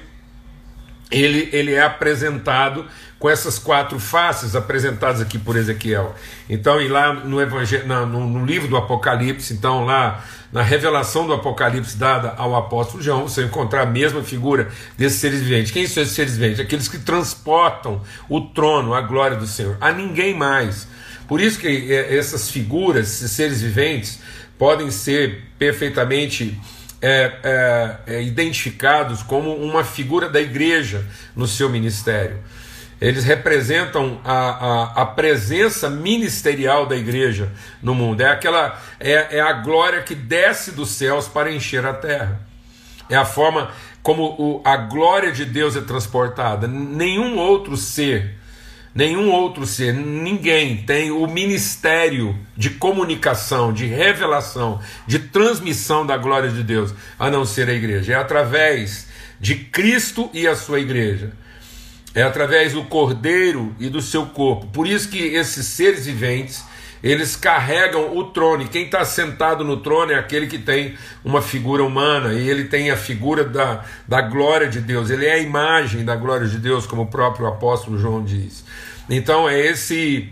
ele, 1.10 1.50
ele 1.52 1.74
é 1.74 1.84
apresentado 1.84 2.86
com 3.20 3.30
essas 3.30 3.58
quatro 3.58 4.00
faces 4.00 4.54
apresentadas 4.54 5.22
aqui 5.22 5.40
por 5.40 5.56
Ezequiel. 5.56 6.14
Então, 6.50 6.82
e 6.82 6.90
lá 6.90 7.14
no, 7.14 7.42
evangelho, 7.42 7.88
no, 7.88 8.28
no 8.28 8.46
livro 8.46 8.68
do 8.68 8.76
Apocalipse, 8.76 9.54
então 9.54 9.86
lá 9.86 10.26
na 10.52 10.62
revelação 10.62 11.26
do 11.26 11.34
Apocalipse 11.34 11.98
dada 11.98 12.34
ao 12.38 12.56
apóstolo 12.56 13.02
João, 13.02 13.28
você 13.28 13.44
encontrar 13.44 13.84
a 13.84 13.86
mesma 13.86 14.22
figura 14.24 14.70
desses 14.98 15.20
seres 15.20 15.42
viventes. 15.42 15.72
Quem 15.72 15.88
são 15.88 16.04
esses 16.04 16.16
seres 16.16 16.36
viventes? 16.36 16.60
Aqueles 16.60 16.90
que 16.90 17.00
transportam 17.00 18.02
o 18.28 18.42
trono, 18.42 18.94
a 18.94 19.02
glória 19.02 19.38
do 19.38 19.48
Senhor. 19.48 19.78
A 19.80 19.92
ninguém 19.92 20.36
mais. 20.36 20.88
Por 21.28 21.40
isso 21.40 21.58
que 21.58 21.94
é, 21.94 22.18
essas 22.18 22.50
figuras, 22.50 23.08
esses 23.08 23.32
seres 23.32 23.62
viventes, 23.62 24.20
podem 24.60 24.92
ser 24.92 25.44
perfeitamente 25.58 26.60
é, 27.04 27.34
é, 27.44 28.16
é, 28.16 28.24
identificados 28.24 29.22
como 29.22 29.54
uma 29.54 29.84
figura 29.84 30.30
da 30.30 30.40
igreja 30.40 31.06
no 31.36 31.46
seu 31.46 31.70
ministério. 31.70 32.40
Eles 33.02 33.26
representam 33.26 34.22
a, 34.24 34.32
a, 34.32 35.02
a, 35.02 35.06
presença 35.06 35.90
ministerial 35.90 36.86
da 36.86 36.96
igreja 36.96 37.52
no 37.82 37.94
mundo. 37.94 38.22
É 38.22 38.30
aquela 38.32 38.82
é, 39.02 39.38
é 39.38 39.42
a 39.42 39.52
glória 39.52 40.02
que 40.02 40.16
desce 40.16 40.72
dos 40.72 40.92
céus 40.92 41.28
para 41.28 41.52
encher 41.52 41.86
a 41.86 41.94
terra. 41.94 42.40
É 43.10 43.18
a 43.18 43.26
forma 43.26 43.70
como 44.02 44.24
o, 44.40 44.62
a 44.64 44.78
glória 44.78 45.34
de 45.34 45.44
Deus 45.44 45.76
é 45.76 45.82
transportada. 45.82 46.66
Nenhum 46.70 47.38
outro 47.38 47.76
ser, 47.76 48.38
nenhum 48.94 49.32
outro 49.32 49.66
ser, 49.66 49.94
ninguém 49.94 50.78
tem 50.78 51.12
o 51.12 51.26
ministério 51.28 52.38
de 52.56 52.70
comunicação, 52.70 53.74
de 53.74 53.86
revelação, 53.86 54.80
de 55.08 55.20
transmissão 55.20 56.06
da 56.06 56.18
glória 56.18 56.50
de 56.50 56.64
Deus, 56.64 56.94
a 57.18 57.30
não 57.30 57.46
ser 57.46 57.70
a 57.70 57.74
igreja. 57.74 58.14
É 58.14 58.16
através 58.16 59.08
de 59.40 59.56
Cristo 59.56 60.30
e 60.34 60.48
a 60.48 60.56
sua 60.56 60.80
igreja 60.80 61.34
é 62.16 62.22
através 62.22 62.74
do 62.74 62.84
cordeiro 62.84 63.76
e 63.80 63.90
do 63.90 64.02
seu 64.02 64.26
corpo. 64.28 64.68
Por 64.68 64.88
isso 64.88 65.10
que 65.10 65.18
esses 65.18 65.66
seres 65.66 66.06
viventes, 66.06 66.64
eles 67.04 67.36
carregam 67.36 68.16
o 68.18 68.24
trono. 68.24 68.64
E 68.64 68.68
quem 68.70 68.86
está 68.86 69.04
sentado 69.04 69.64
no 69.66 69.78
trono 69.78 70.14
é 70.14 70.16
aquele 70.16 70.48
que 70.48 70.58
tem 70.58 70.96
uma 71.24 71.42
figura 71.42 71.84
humana, 71.84 72.34
e 72.34 72.50
ele 72.50 72.64
tem 72.64 72.90
a 72.90 72.96
figura 72.96 73.44
da, 73.44 73.84
da 74.08 74.22
glória 74.22 74.70
de 74.70 74.80
Deus. 74.80 75.10
Ele 75.10 75.26
é 75.26 75.34
a 75.34 75.40
imagem 75.40 76.06
da 76.06 76.16
glória 76.16 76.48
de 76.48 76.58
Deus, 76.58 76.88
como 76.88 77.02
o 77.02 77.08
próprio 77.08 77.46
apóstolo 77.46 78.00
João 78.00 78.24
diz. 78.24 78.64
Então 79.10 79.50
é 79.50 79.60
esse 79.60 80.30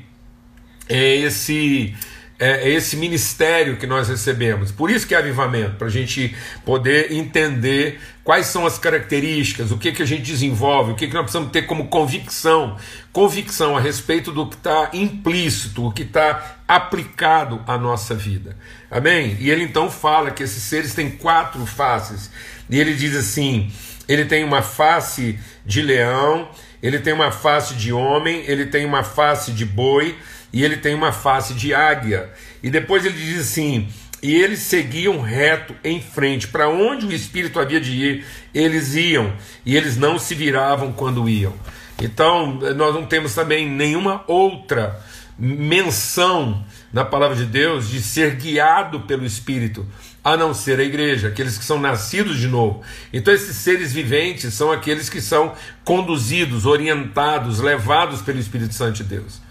é 0.88 1.16
esse 1.18 1.94
é, 2.42 2.68
é 2.68 2.70
esse 2.70 2.98
ministério 2.98 3.78
que 3.78 3.86
nós 3.86 4.10
recebemos. 4.10 4.72
Por 4.72 4.90
isso 4.90 5.06
que 5.06 5.14
é 5.14 5.20
avivamento, 5.20 5.76
para 5.76 5.86
a 5.86 5.92
gente 5.92 6.36
poder 6.66 7.12
entender 7.12 8.00
quais 8.24 8.48
são 8.48 8.66
as 8.66 8.80
características, 8.80 9.72
o 9.72 9.78
que, 9.78 9.92
que 9.92 10.02
a 10.02 10.06
gente 10.08 10.24
desenvolve, 10.24 10.92
o 10.92 10.96
que, 10.96 11.08
que 11.08 11.14
nós 11.14 11.22
precisamos 11.22 11.52
ter 11.52 11.62
como 11.68 11.88
convicção. 11.88 12.78
Convicção 13.14 13.78
a 13.78 13.80
respeito 13.80 14.32
do 14.32 14.48
que 14.48 14.56
está 14.56 14.90
implícito, 14.92 15.86
o 15.86 15.92
que 15.92 16.02
está 16.02 16.58
aplicado 16.68 17.62
à 17.68 17.78
nossa 17.78 18.16
vida. 18.16 18.58
Amém? 18.90 19.38
E 19.40 19.52
ele 19.52 19.64
então 19.64 19.92
fala 19.92 20.32
que 20.32 20.42
esses 20.42 20.64
seres 20.64 20.96
têm 20.96 21.12
quatro 21.12 21.64
faces. 21.68 22.32
E 22.68 22.80
ele 22.80 22.96
diz 22.96 23.16
assim: 23.16 23.72
ele 24.08 24.26
tem 24.26 24.44
uma 24.44 24.64
face 24.64 25.38
de 25.64 25.84
leão, 25.84 26.50
ele 26.82 26.98
tem 26.98 27.14
uma 27.14 27.32
face 27.32 27.76
de 27.76 27.94
homem, 27.94 28.44
ele 28.48 28.66
tem 28.66 28.84
uma 28.84 29.04
face 29.04 29.52
de 29.52 29.64
boi 29.64 30.18
e 30.54 30.64
ele 30.64 30.78
tem 30.78 30.94
uma 30.94 31.12
face 31.12 31.54
de 31.54 31.74
águia. 31.74 32.30
E 32.62 32.70
depois 32.70 33.06
ele 33.06 33.18
diz 33.18 33.42
assim: 33.42 33.88
e 34.22 34.36
eles 34.36 34.60
seguiam 34.60 35.20
reto 35.20 35.76
em 35.84 36.00
frente, 36.00 36.48
para 36.48 36.70
onde 36.70 37.08
o 37.08 37.12
Espírito 37.12 37.60
havia 37.60 37.82
de 37.82 37.92
ir, 37.92 38.26
eles 38.54 38.94
iam, 38.94 39.34
e 39.66 39.76
eles 39.76 39.98
não 39.98 40.20
se 40.20 40.36
viravam 40.36 40.92
quando 40.92 41.28
iam. 41.28 41.54
Então, 42.00 42.60
nós 42.76 42.94
não 42.94 43.06
temos 43.06 43.34
também 43.34 43.68
nenhuma 43.68 44.24
outra 44.28 45.00
menção 45.40 46.64
na 46.94 47.04
palavra 47.04 47.36
de 47.36 47.46
Deus 47.46 47.90
de 47.90 48.00
ser 48.00 48.36
guiado 48.36 49.02
pelo 49.02 49.26
Espírito, 49.26 49.88
a 50.24 50.38
não 50.38 50.54
ser 50.54 50.80
a 50.80 50.84
igreja, 50.84 51.30
aqueles 51.30 51.58
que 51.58 51.66
são 51.66 51.80
nascidos 51.80 52.38
de 52.38 52.48
novo. 52.48 52.84
Então, 53.12 53.34
esses 53.34 53.56
seres 53.56 53.92
viventes 53.92 54.54
são 54.54 54.72
aqueles 54.72 55.10
que 55.10 55.20
são 55.20 55.54
conduzidos, 55.84 56.68
orientados, 56.68 57.60
levados 57.60 58.22
pelo 58.22 58.38
Espírito 58.40 58.76
Santo 58.76 58.98
de 58.98 59.04
Deus. 59.04 59.42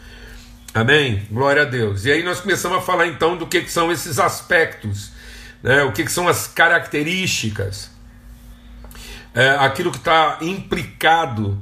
Amém? 0.73 1.27
Glória 1.31 1.63
a 1.63 1.65
Deus. 1.65 2.05
E 2.05 2.13
aí 2.13 2.23
nós 2.23 2.41
começamos 2.41 2.79
a 2.79 2.81
falar 2.81 3.09
então 3.09 3.37
do 3.37 3.47
que, 3.47 3.61
que 3.63 3.73
são 3.73 3.91
esses 3.91 4.21
aspectos, 4.21 5.11
né? 5.63 5.83
o 5.83 5.93
que, 5.93 6.05
que 6.05 6.13
são 6.13 6.29
as 6.29 6.47
características, 6.47 7.91
é, 9.35 9.51
aquilo 9.59 9.91
que 9.91 9.99
está 9.99 10.39
implicado 10.41 11.59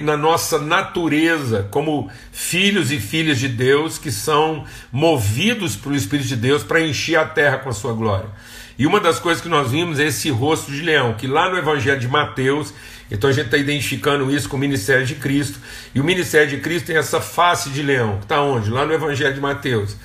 na 0.00 0.16
nossa 0.16 0.58
natureza 0.58 1.68
como 1.70 2.10
filhos 2.32 2.90
e 2.90 2.98
filhas 2.98 3.38
de 3.38 3.48
Deus 3.48 3.98
que 3.98 4.10
são 4.10 4.64
movidos 4.90 5.76
pelo 5.76 5.94
Espírito 5.94 6.28
de 6.28 6.36
Deus 6.36 6.62
para 6.62 6.80
encher 6.80 7.16
a 7.16 7.26
terra 7.26 7.58
com 7.58 7.68
a 7.68 7.72
sua 7.72 7.92
glória. 7.92 8.30
E 8.78 8.86
uma 8.86 9.00
das 9.00 9.18
coisas 9.18 9.42
que 9.42 9.48
nós 9.48 9.70
vimos 9.70 10.00
é 10.00 10.06
esse 10.06 10.30
rosto 10.30 10.72
de 10.72 10.82
leão, 10.82 11.14
que 11.14 11.26
lá 11.26 11.48
no 11.48 11.56
Evangelho 11.56 12.00
de 12.00 12.08
Mateus 12.08 12.74
então 13.10 13.28
a 13.30 13.32
gente 13.32 13.46
está 13.46 13.56
identificando 13.56 14.30
isso 14.34 14.48
com 14.48 14.56
o 14.56 14.60
ministério 14.60 15.06
de 15.06 15.14
Cristo. 15.14 15.58
E 15.94 16.00
o 16.00 16.04
ministério 16.04 16.48
de 16.48 16.58
Cristo 16.58 16.86
tem 16.86 16.96
essa 16.96 17.20
face 17.20 17.70
de 17.70 17.82
leão, 17.82 18.18
que 18.18 18.24
está 18.24 18.40
onde? 18.40 18.70
Lá 18.70 18.84
no 18.84 18.92
Evangelho 18.92 19.34
de 19.34 19.40
Mateus. 19.40 19.96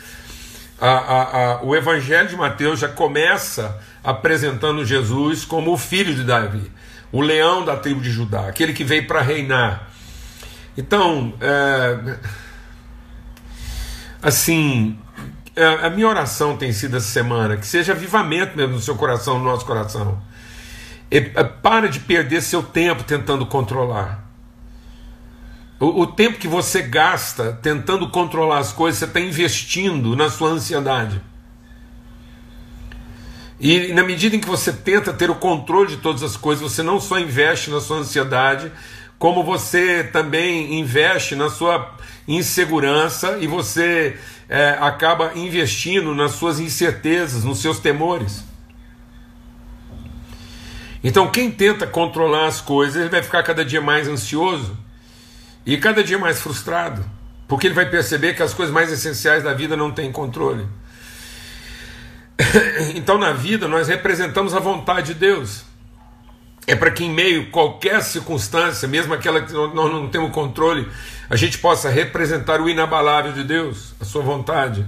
A, 0.79 0.89
a, 0.89 1.21
a, 1.21 1.63
o 1.63 1.75
Evangelho 1.75 2.29
de 2.29 2.35
Mateus 2.35 2.79
já 2.79 2.87
começa 2.87 3.81
apresentando 4.03 4.85
Jesus 4.85 5.43
como 5.43 5.73
o 5.73 5.77
filho 5.77 6.13
de 6.15 6.23
Davi, 6.23 6.71
o 7.11 7.21
leão 7.21 7.65
da 7.65 7.75
tribo 7.75 7.99
de 7.99 8.11
Judá, 8.11 8.47
aquele 8.47 8.73
que 8.73 8.83
veio 8.83 9.05
para 9.05 9.21
reinar. 9.21 9.89
Então, 10.77 11.33
é, 11.41 12.17
assim, 14.21 14.97
a 15.63 15.89
minha 15.89 16.07
oração 16.07 16.55
tem 16.57 16.71
sido 16.71 16.97
essa 16.97 17.07
semana 17.07 17.57
que 17.57 17.65
seja 17.65 17.93
avivamento 17.93 18.55
mesmo 18.55 18.75
no 18.75 18.81
seu 18.81 18.95
coração, 18.95 19.37
no 19.37 19.45
nosso 19.45 19.65
coração 19.65 20.21
é, 21.11 21.21
para 21.43 21.89
de 21.89 21.99
perder 21.99 22.41
seu 22.41 22.61
tempo 22.61 23.03
tentando 23.03 23.45
controlar. 23.45 24.27
O, 25.79 26.01
o 26.01 26.07
tempo 26.07 26.37
que 26.37 26.47
você 26.47 26.81
gasta 26.81 27.57
tentando 27.61 28.09
controlar 28.09 28.59
as 28.59 28.71
coisas, 28.71 28.99
você 28.99 29.05
está 29.05 29.19
investindo 29.19 30.15
na 30.15 30.29
sua 30.29 30.49
ansiedade. 30.49 31.21
E 33.59 33.91
na 33.93 34.03
medida 34.03 34.35
em 34.35 34.39
que 34.39 34.47
você 34.47 34.71
tenta 34.71 35.11
ter 35.11 35.29
o 35.29 35.35
controle 35.35 35.89
de 35.89 35.97
todas 35.97 36.23
as 36.23 36.37
coisas, 36.37 36.71
você 36.71 36.83
não 36.83 36.99
só 36.99 37.19
investe 37.19 37.69
na 37.69 37.81
sua 37.81 37.97
ansiedade, 37.97 38.71
como 39.19 39.43
você 39.43 40.01
também 40.01 40.79
investe 40.79 41.35
na 41.35 41.49
sua 41.49 41.93
insegurança 42.25 43.37
e 43.41 43.47
você 43.47 44.17
é, 44.47 44.77
acaba 44.79 45.33
investindo 45.35 46.15
nas 46.15 46.31
suas 46.31 46.57
incertezas, 46.57 47.43
nos 47.43 47.61
seus 47.61 47.79
temores. 47.79 48.45
Então, 51.03 51.29
quem 51.29 51.51
tenta 51.51 51.85
controlar 51.85 52.47
as 52.47 52.61
coisas, 52.61 52.95
ele 52.95 53.09
vai 53.09 53.21
ficar 53.21 53.43
cada 53.43 53.63
dia 53.63 53.81
mais 53.81 54.07
ansioso 54.07 54.77
e 55.65 55.77
cada 55.77 56.01
dia 56.03 56.17
mais 56.17 56.41
frustrado, 56.41 57.03
porque 57.47 57.67
ele 57.67 57.73
vai 57.73 57.89
perceber 57.89 58.33
que 58.35 58.43
as 58.43 58.53
coisas 58.53 58.73
mais 58.73 58.91
essenciais 58.91 59.43
da 59.43 59.53
vida 59.53 59.75
não 59.75 59.91
têm 59.91 60.11
controle. 60.11 60.65
Então, 62.95 63.17
na 63.17 63.33
vida, 63.33 63.67
nós 63.67 63.89
representamos 63.89 64.53
a 64.53 64.59
vontade 64.59 65.13
de 65.13 65.19
Deus. 65.19 65.68
É 66.69 66.75
para 66.75 66.91
que, 66.91 67.03
em 67.03 67.11
meio 67.11 67.41
a 67.41 67.45
qualquer 67.47 67.99
circunstância, 68.03 68.87
mesmo 68.87 69.11
aquela 69.11 69.41
que 69.41 69.51
nós 69.51 69.91
não 69.91 70.07
temos 70.07 70.31
controle, 70.31 70.87
a 71.27 71.35
gente 71.35 71.57
possa 71.57 71.89
representar 71.89 72.61
o 72.61 72.69
inabalável 72.69 73.33
de 73.33 73.43
Deus, 73.43 73.95
a 73.99 74.05
Sua 74.05 74.21
vontade, 74.21 74.85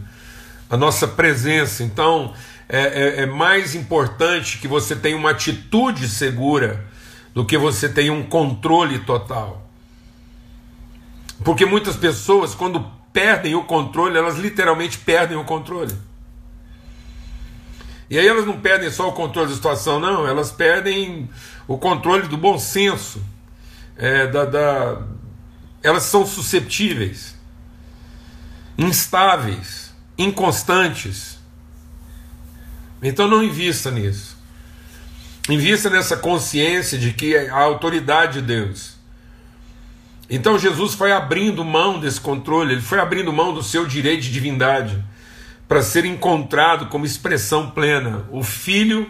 a 0.69 0.77
nossa 0.77 1.07
presença. 1.07 1.81
Então, 1.81 2.35
é, 2.69 2.81
é, 2.81 3.21
é 3.23 3.25
mais 3.25 3.73
importante 3.73 4.59
que 4.59 4.67
você 4.67 4.95
tenha 4.95 5.17
uma 5.17 5.31
atitude 5.31 6.07
segura 6.07 6.85
do 7.33 7.43
que 7.43 7.57
você 7.57 7.89
tenha 7.89 8.13
um 8.13 8.21
controle 8.21 9.00
total. 9.00 9.67
Porque 11.43 11.65
muitas 11.65 11.95
pessoas, 11.95 12.53
quando 12.53 12.85
perdem 13.11 13.55
o 13.55 13.63
controle, 13.63 14.19
elas 14.19 14.38
literalmente 14.38 15.00
perdem 15.00 15.35
o 15.35 15.43
controle. 15.43 15.95
E 18.11 18.19
aí 18.19 18.27
elas 18.27 18.45
não 18.45 18.59
perdem 18.59 18.91
só 18.91 19.07
o 19.07 19.13
controle 19.13 19.47
da 19.47 19.55
situação, 19.55 19.97
não, 19.97 20.27
elas 20.27 20.51
perdem 20.51 21.29
o 21.65 21.77
controle 21.77 22.27
do 22.27 22.35
bom 22.35 22.59
senso. 22.59 23.23
É, 23.95 24.27
da, 24.27 24.43
da... 24.43 25.01
Elas 25.81 26.03
são 26.03 26.25
susceptíveis, 26.25 27.37
instáveis, 28.77 29.95
inconstantes. 30.17 31.39
Então 33.01 33.29
não 33.29 33.41
invista 33.41 33.89
nisso. 33.89 34.37
Invista 35.49 35.89
nessa 35.89 36.17
consciência 36.17 36.97
de 36.97 37.13
que 37.13 37.37
a 37.37 37.59
autoridade 37.59 38.41
de 38.41 38.45
Deus. 38.45 38.95
Então 40.29 40.59
Jesus 40.59 40.95
foi 40.95 41.13
abrindo 41.13 41.63
mão 41.63 41.97
desse 41.97 42.19
controle, 42.19 42.73
ele 42.73 42.81
foi 42.81 42.99
abrindo 42.99 43.31
mão 43.31 43.53
do 43.53 43.63
seu 43.63 43.87
direito 43.87 44.23
de 44.23 44.33
divindade 44.33 45.01
para 45.71 45.81
ser 45.81 46.03
encontrado 46.03 46.87
como 46.87 47.05
expressão 47.05 47.69
plena, 47.69 48.25
o 48.29 48.43
filho 48.43 49.09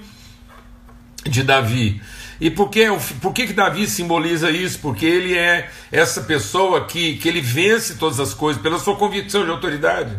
de 1.24 1.42
Davi. 1.42 2.00
E 2.40 2.52
por 2.52 2.70
que, 2.70 2.86
por 3.20 3.34
que, 3.34 3.48
que 3.48 3.54
Davi 3.54 3.88
simboliza 3.88 4.52
isso? 4.52 4.78
Porque 4.78 5.04
ele 5.04 5.36
é 5.36 5.72
essa 5.92 6.22
pessoa 6.22 6.86
que, 6.86 7.18
que 7.18 7.28
ele 7.28 7.42
vence 7.42 7.96
todas 7.96 8.20
as 8.20 8.36
coisas 8.36 8.62
pela 8.62 8.78
sua 8.78 8.96
convicção 8.96 9.44
de 9.44 9.50
autoridade. 9.50 10.16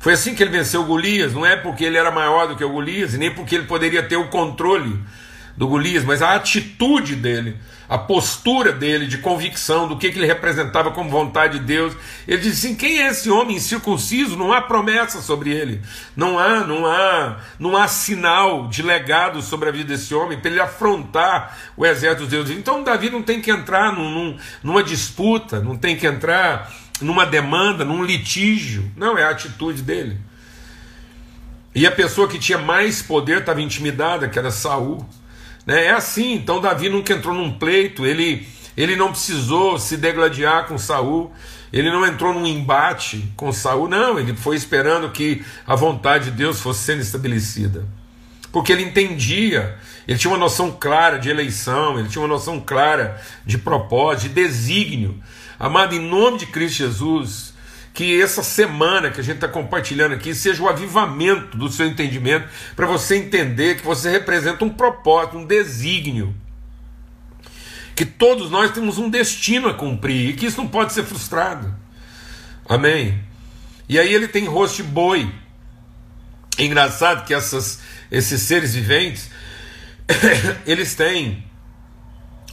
Foi 0.00 0.12
assim 0.12 0.34
que 0.34 0.42
ele 0.42 0.50
venceu 0.50 0.84
Golias, 0.84 1.32
não 1.32 1.46
é 1.46 1.56
porque 1.56 1.84
ele 1.84 1.96
era 1.96 2.10
maior 2.10 2.46
do 2.46 2.56
que 2.56 2.64
o 2.64 2.68
Golias, 2.68 3.14
nem 3.14 3.34
porque 3.34 3.54
ele 3.54 3.64
poderia 3.64 4.02
ter 4.02 4.16
o 4.16 4.28
controle 4.28 5.00
do 5.56 5.66
Golias, 5.66 6.04
mas 6.04 6.20
a 6.20 6.34
atitude 6.34 7.16
dele 7.16 7.56
a 7.90 7.98
postura 7.98 8.72
dele 8.72 9.08
de 9.08 9.18
convicção 9.18 9.88
do 9.88 9.96
que, 9.96 10.12
que 10.12 10.18
ele 10.20 10.26
representava 10.26 10.92
como 10.92 11.10
vontade 11.10 11.58
de 11.58 11.64
Deus. 11.64 11.92
Ele 12.26 12.40
disse 12.40 12.68
assim: 12.68 12.76
quem 12.76 13.02
é 13.02 13.08
esse 13.08 13.28
homem 13.28 13.56
incircunciso? 13.56 14.36
Não 14.36 14.52
há 14.52 14.62
promessa 14.62 15.20
sobre 15.20 15.50
ele, 15.50 15.82
não 16.14 16.38
há, 16.38 16.60
não 16.64 16.86
há, 16.86 17.38
não 17.58 17.76
há 17.76 17.88
sinal 17.88 18.68
de 18.68 18.80
legado 18.80 19.42
sobre 19.42 19.68
a 19.68 19.72
vida 19.72 19.88
desse 19.88 20.14
homem 20.14 20.38
para 20.38 20.52
ele 20.52 20.60
afrontar 20.60 21.58
o 21.76 21.84
exército 21.84 22.22
dos 22.22 22.30
deuses. 22.30 22.56
Então 22.56 22.84
Davi 22.84 23.10
não 23.10 23.22
tem 23.22 23.40
que 23.40 23.50
entrar 23.50 23.92
num, 23.92 24.08
num, 24.08 24.38
numa 24.62 24.84
disputa, 24.84 25.58
não 25.58 25.76
tem 25.76 25.96
que 25.96 26.06
entrar 26.06 26.72
numa 27.00 27.26
demanda, 27.26 27.84
num 27.84 28.04
litígio. 28.04 28.88
Não, 28.96 29.18
é 29.18 29.24
a 29.24 29.30
atitude 29.30 29.82
dele. 29.82 30.16
E 31.74 31.84
a 31.88 31.90
pessoa 31.90 32.28
que 32.28 32.38
tinha 32.38 32.58
mais 32.58 33.02
poder 33.02 33.40
estava 33.40 33.60
intimidada, 33.60 34.28
que 34.28 34.38
era 34.38 34.52
Saul. 34.52 35.04
Né? 35.66 35.86
É 35.86 35.90
assim, 35.92 36.34
então 36.34 36.60
Davi 36.60 36.88
nunca 36.88 37.14
entrou 37.14 37.34
num 37.34 37.52
pleito, 37.52 38.06
ele, 38.06 38.46
ele 38.76 38.96
não 38.96 39.10
precisou 39.10 39.78
se 39.78 39.96
degladiar 39.96 40.66
com 40.66 40.78
Saul, 40.78 41.32
ele 41.72 41.90
não 41.90 42.04
entrou 42.06 42.34
num 42.34 42.46
embate 42.46 43.32
com 43.36 43.52
Saul, 43.52 43.88
não, 43.88 44.18
ele 44.18 44.34
foi 44.34 44.56
esperando 44.56 45.10
que 45.10 45.44
a 45.66 45.76
vontade 45.76 46.26
de 46.26 46.30
Deus 46.32 46.60
fosse 46.60 46.84
sendo 46.84 47.00
estabelecida. 47.00 47.86
Porque 48.52 48.72
ele 48.72 48.82
entendia, 48.82 49.78
ele 50.08 50.18
tinha 50.18 50.32
uma 50.32 50.38
noção 50.38 50.72
clara 50.72 51.18
de 51.18 51.28
eleição, 51.28 51.98
ele 51.98 52.08
tinha 52.08 52.20
uma 52.20 52.28
noção 52.28 52.58
clara 52.58 53.20
de 53.46 53.56
propósito, 53.58 54.28
de 54.28 54.34
desígnio. 54.34 55.22
Amado, 55.58 55.94
em 55.94 56.00
nome 56.00 56.38
de 56.38 56.46
Cristo 56.46 56.78
Jesus, 56.78 57.49
que 57.92 58.20
essa 58.20 58.42
semana 58.42 59.10
que 59.10 59.20
a 59.20 59.24
gente 59.24 59.36
está 59.36 59.48
compartilhando 59.48 60.14
aqui 60.14 60.34
seja 60.34 60.62
o 60.62 60.68
avivamento 60.68 61.56
do 61.56 61.68
seu 61.68 61.86
entendimento, 61.86 62.48
para 62.76 62.86
você 62.86 63.16
entender 63.16 63.76
que 63.76 63.84
você 63.84 64.10
representa 64.10 64.64
um 64.64 64.70
propósito, 64.70 65.38
um 65.38 65.44
desígnio. 65.44 66.34
Que 67.94 68.04
todos 68.04 68.50
nós 68.50 68.70
temos 68.70 68.98
um 68.98 69.10
destino 69.10 69.68
a 69.68 69.74
cumprir 69.74 70.30
e 70.30 70.32
que 70.34 70.46
isso 70.46 70.58
não 70.58 70.68
pode 70.68 70.92
ser 70.92 71.04
frustrado. 71.04 71.74
Amém? 72.68 73.20
E 73.88 73.98
aí 73.98 74.14
ele 74.14 74.28
tem 74.28 74.46
rosto 74.46 74.76
de 74.76 74.84
boi. 74.84 75.30
É 76.56 76.64
engraçado 76.64 77.26
que 77.26 77.34
essas, 77.34 77.80
esses 78.10 78.40
seres 78.42 78.74
viventes, 78.74 79.30
eles 80.64 80.94
têm 80.94 81.44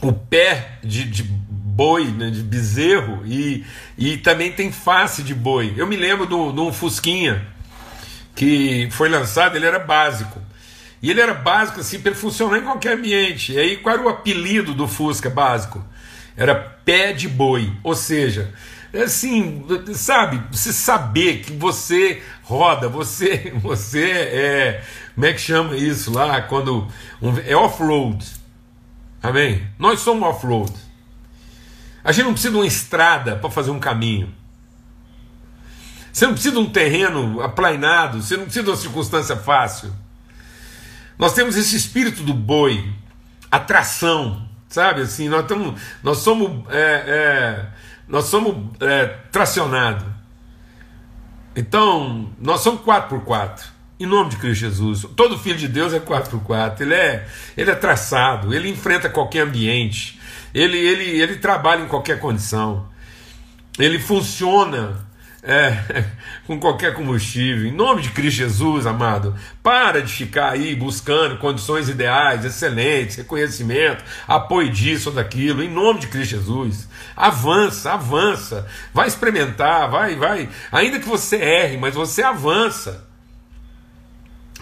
o 0.02 0.12
pé 0.12 0.78
de, 0.82 1.04
de 1.04 1.22
boi, 1.78 2.06
né, 2.06 2.28
de 2.28 2.42
bezerro, 2.42 3.22
e, 3.24 3.64
e 3.96 4.16
também 4.16 4.50
tem 4.50 4.72
face 4.72 5.22
de 5.22 5.32
boi. 5.32 5.74
Eu 5.76 5.86
me 5.86 5.96
lembro 5.96 6.26
de 6.26 6.34
um 6.34 6.72
Fusquinha 6.72 7.46
que 8.34 8.88
foi 8.90 9.08
lançado, 9.08 9.54
ele 9.54 9.64
era 9.64 9.78
básico. 9.78 10.42
E 11.00 11.08
ele 11.08 11.20
era 11.20 11.34
básico 11.34 11.78
assim 11.78 12.00
para 12.00 12.12
funcionar 12.16 12.58
em 12.58 12.62
qualquer 12.62 12.94
ambiente. 12.94 13.52
E 13.52 13.58
aí 13.60 13.76
qual 13.76 13.94
era 13.94 14.04
o 14.04 14.08
apelido 14.08 14.74
do 14.74 14.88
Fusca 14.88 15.30
básico? 15.30 15.84
Era 16.36 16.52
pé 16.56 17.12
de 17.12 17.28
boi, 17.28 17.72
ou 17.84 17.94
seja, 17.94 18.52
assim, 18.92 19.64
sabe, 19.94 20.42
você 20.50 20.72
saber 20.72 21.42
que 21.42 21.52
você 21.52 22.20
roda, 22.42 22.88
você, 22.88 23.52
você 23.62 24.10
é, 24.10 24.84
como 25.14 25.26
é 25.26 25.32
que 25.32 25.40
chama 25.40 25.76
isso 25.76 26.12
lá 26.12 26.42
quando 26.42 26.88
um, 27.22 27.38
é 27.46 27.54
off-road, 27.54 28.24
amém? 29.22 29.64
Nós 29.78 30.00
somos 30.00 30.28
off-road. 30.28 30.87
A 32.02 32.12
gente 32.12 32.24
não 32.24 32.32
precisa 32.32 32.52
de 32.52 32.58
uma 32.58 32.66
estrada 32.66 33.36
para 33.36 33.50
fazer 33.50 33.70
um 33.70 33.80
caminho. 33.80 34.34
Você 36.12 36.26
não 36.26 36.32
precisa 36.32 36.54
de 36.54 36.60
um 36.60 36.70
terreno 36.70 37.40
aplainado, 37.40 38.22
você 38.22 38.36
não 38.36 38.44
precisa 38.44 38.64
de 38.64 38.70
uma 38.70 38.76
circunstância 38.76 39.36
fácil. 39.36 39.92
Nós 41.18 41.32
temos 41.32 41.56
esse 41.56 41.76
espírito 41.76 42.22
do 42.22 42.34
boi, 42.34 42.92
atração, 43.50 44.48
sabe? 44.68 45.02
Assim, 45.02 45.28
nós, 45.28 45.46
tamo, 45.46 45.74
nós 46.02 46.18
somos, 46.18 46.64
é, 46.70 47.04
é, 47.06 47.66
nós 48.06 48.26
somos 48.26 48.56
é, 48.80 49.06
tracionados. 49.30 50.06
Então, 51.54 52.30
nós 52.38 52.60
somos 52.60 52.82
4x4. 52.82 53.60
Em 54.00 54.06
nome 54.06 54.30
de 54.30 54.36
Cristo 54.36 54.60
Jesus. 54.60 55.06
Todo 55.16 55.38
filho 55.38 55.58
de 55.58 55.66
Deus 55.66 55.92
é 55.92 55.98
4x4. 55.98 56.80
Ele 56.80 56.94
é, 56.94 57.26
ele 57.56 57.70
é 57.70 57.74
traçado, 57.74 58.54
ele 58.54 58.68
enfrenta 58.68 59.08
qualquer 59.08 59.40
ambiente. 59.40 60.17
Ele, 60.58 60.76
ele, 60.76 61.04
ele 61.20 61.36
trabalha 61.36 61.82
em 61.82 61.88
qualquer 61.88 62.18
condição. 62.18 62.88
Ele 63.78 63.98
funciona 63.98 65.06
é, 65.40 66.04
com 66.46 66.58
qualquer 66.58 66.94
combustível. 66.94 67.64
Em 67.66 67.72
nome 67.72 68.02
de 68.02 68.10
Cristo 68.10 68.38
Jesus, 68.38 68.84
amado, 68.84 69.36
para 69.62 70.02
de 70.02 70.12
ficar 70.12 70.50
aí 70.50 70.74
buscando 70.74 71.38
condições 71.38 71.88
ideais, 71.88 72.44
excelentes, 72.44 73.16
reconhecimento, 73.16 74.02
apoio 74.26 74.70
disso 74.70 75.10
ou 75.10 75.14
daquilo. 75.14 75.62
Em 75.62 75.70
nome 75.70 76.00
de 76.00 76.08
Cristo 76.08 76.32
Jesus, 76.32 76.88
avança, 77.16 77.92
avança, 77.92 78.66
vai 78.92 79.06
experimentar, 79.06 79.88
vai, 79.88 80.16
vai. 80.16 80.48
Ainda 80.72 80.98
que 80.98 81.08
você 81.08 81.36
erre, 81.36 81.76
mas 81.76 81.94
você 81.94 82.22
avança. 82.22 83.07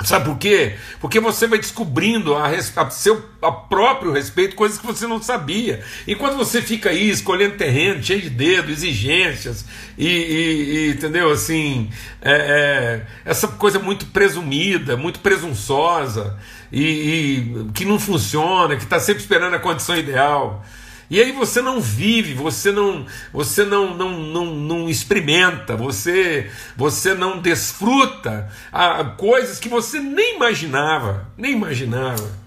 Sabe 0.05 0.27
por 0.27 0.37
quê? 0.37 0.75
Porque 1.01 1.19
você 1.19 1.47
vai 1.47 1.59
descobrindo 1.59 2.35
a, 2.35 2.49
a 2.49 2.91
seu 2.91 3.25
a 3.41 3.51
próprio 3.51 4.13
respeito 4.13 4.55
coisas 4.55 4.79
que 4.79 4.87
você 4.87 5.07
não 5.07 5.23
sabia. 5.23 5.83
E 6.07 6.15
quando 6.15 6.37
você 6.37 6.61
fica 6.61 6.91
aí 6.91 7.09
escolhendo 7.09 7.57
terreno, 7.57 8.03
cheio 8.03 8.21
de 8.21 8.29
dedo, 8.31 8.71
exigências, 8.71 9.65
e, 9.97 10.07
e, 10.07 10.89
e 10.89 10.91
entendeu? 10.91 11.31
Assim, 11.31 11.91
é, 12.21 12.33
é, 12.33 13.07
essa 13.25 13.49
coisa 13.49 13.79
muito 13.79 14.07
presumida, 14.07 14.99
muito 14.99 15.21
presunçosa, 15.21 16.39
e, 16.71 16.83
e 16.83 17.71
que 17.73 17.85
não 17.87 17.99
funciona, 17.99 18.77
que 18.77 18.85
está 18.85 19.01
sempre 19.01 19.23
esperando 19.23 19.55
a 19.55 19.59
condição 19.59 19.97
ideal. 19.97 20.63
E 21.09 21.21
aí 21.21 21.31
você 21.33 21.62
não 21.62 21.81
vive, 21.81 22.35
você 22.35 22.73
não, 22.73 23.07
você 23.33 23.64
não, 23.64 23.95
não, 23.95 24.19
não, 24.19 24.47
não 24.47 24.88
experimenta, 24.88 25.77
você, 25.77 26.51
você 26.77 27.14
não 27.14 27.40
desfruta 27.40 28.51
a, 28.73 29.05
coisas 29.05 29.61
que 29.61 29.69
você 29.69 30.01
nem 30.01 30.37
imaginava, 30.37 31.29
nem 31.37 31.53
imaginava. 31.53 32.46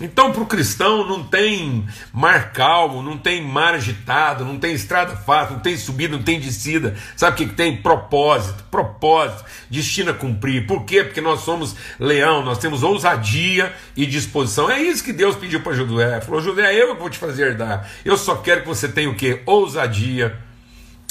Então, 0.00 0.32
para 0.32 0.42
o 0.42 0.46
cristão, 0.46 1.06
não 1.06 1.22
tem 1.22 1.86
mar 2.12 2.52
calmo, 2.52 3.00
não 3.00 3.16
tem 3.16 3.40
mar 3.40 3.74
agitado, 3.74 4.44
não 4.44 4.58
tem 4.58 4.74
estrada 4.74 5.14
fácil, 5.14 5.54
não 5.54 5.62
tem 5.62 5.76
subida, 5.76 6.16
não 6.16 6.24
tem 6.24 6.40
descida. 6.40 6.96
Sabe 7.16 7.44
o 7.44 7.46
que 7.46 7.54
tem? 7.54 7.76
Propósito, 7.76 8.64
propósito, 8.72 9.44
destino 9.70 10.10
a 10.10 10.14
cumprir. 10.14 10.66
Por 10.66 10.84
quê? 10.84 11.04
Porque 11.04 11.20
nós 11.20 11.42
somos 11.42 11.76
leão, 12.00 12.44
nós 12.44 12.58
temos 12.58 12.82
ousadia 12.82 13.72
e 13.96 14.04
disposição. 14.04 14.68
É 14.68 14.82
isso 14.82 15.04
que 15.04 15.12
Deus 15.12 15.36
pediu 15.36 15.60
para 15.60 15.74
Josué. 15.74 16.20
Falou: 16.20 16.40
Josué, 16.40 16.74
eu 16.74 16.96
vou 16.96 17.08
te 17.08 17.18
fazer 17.18 17.50
herdar. 17.50 17.88
Eu 18.04 18.16
só 18.16 18.34
quero 18.34 18.62
que 18.62 18.68
você 18.68 18.88
tenha 18.88 19.08
o 19.08 19.14
quê? 19.14 19.42
Ousadia 19.46 20.36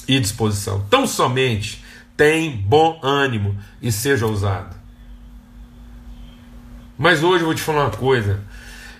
e 0.05 0.19
disposição. 0.19 0.85
Tão 0.89 1.07
somente 1.07 1.81
tem 2.17 2.57
bom 2.57 2.99
ânimo 3.01 3.57
e 3.81 3.93
seja 3.93 4.25
ousado. 4.25 4.75
Mas 6.97 7.23
hoje 7.23 7.43
eu 7.43 7.47
vou 7.47 7.55
te 7.55 7.61
falar 7.61 7.85
uma 7.85 7.91
coisa. 7.91 8.41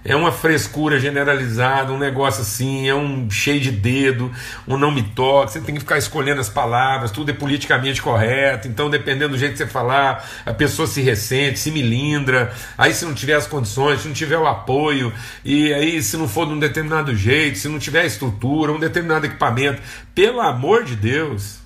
É 0.06 0.16
uma 0.16 0.32
frescura 0.32 1.00
generalizada, 1.00 1.94
um 1.94 1.98
negócio 1.98 2.42
assim, 2.42 2.88
é 2.88 2.96
um 2.96 3.30
cheio 3.30 3.60
de 3.60 3.72
dedo, 3.72 4.32
um 4.68 4.78
não 4.78 4.92
me 4.92 5.02
toque, 5.02 5.54
você 5.54 5.62
tem 5.62 5.76
que 5.76 5.82
ficar 5.82 5.98
escolhendo 5.98 6.42
as 6.42 6.50
palavras, 6.50 7.12
tudo 7.12 7.32
é 7.32 7.34
politicamente 7.34 8.02
correto, 8.02 8.68
então 8.68 8.90
dependendo 8.90 9.30
do 9.30 9.38
jeito 9.38 9.54
que 9.54 9.60
você 9.60 9.68
falar, 9.68 10.28
a 10.46 10.54
pessoa 10.54 10.88
se 10.88 11.02
ressente, 11.02 11.60
se 11.60 11.72
milindra, 11.72 12.54
aí 12.78 12.94
se 12.94 13.06
não 13.06 13.14
tiver 13.14 13.36
as 13.36 13.48
condições, 13.48 14.02
se 14.02 14.08
não 14.08 14.14
tiver 14.14 14.38
o 14.38 14.46
apoio, 14.46 15.14
e 15.44 15.74
aí 15.74 16.04
se 16.04 16.18
não 16.18 16.28
for 16.28 16.46
de 16.46 16.54
um 16.54 16.60
determinado 16.60 17.16
jeito, 17.16 17.58
se 17.58 17.70
não 17.70 17.80
tiver 17.80 18.02
a 18.02 18.06
estrutura, 18.06 18.74
um 18.74 18.80
determinado 18.80 19.26
equipamento, 19.26 19.82
pelo 20.14 20.42
amor 20.42 20.84
de 20.84 20.96
Deus. 20.96 21.60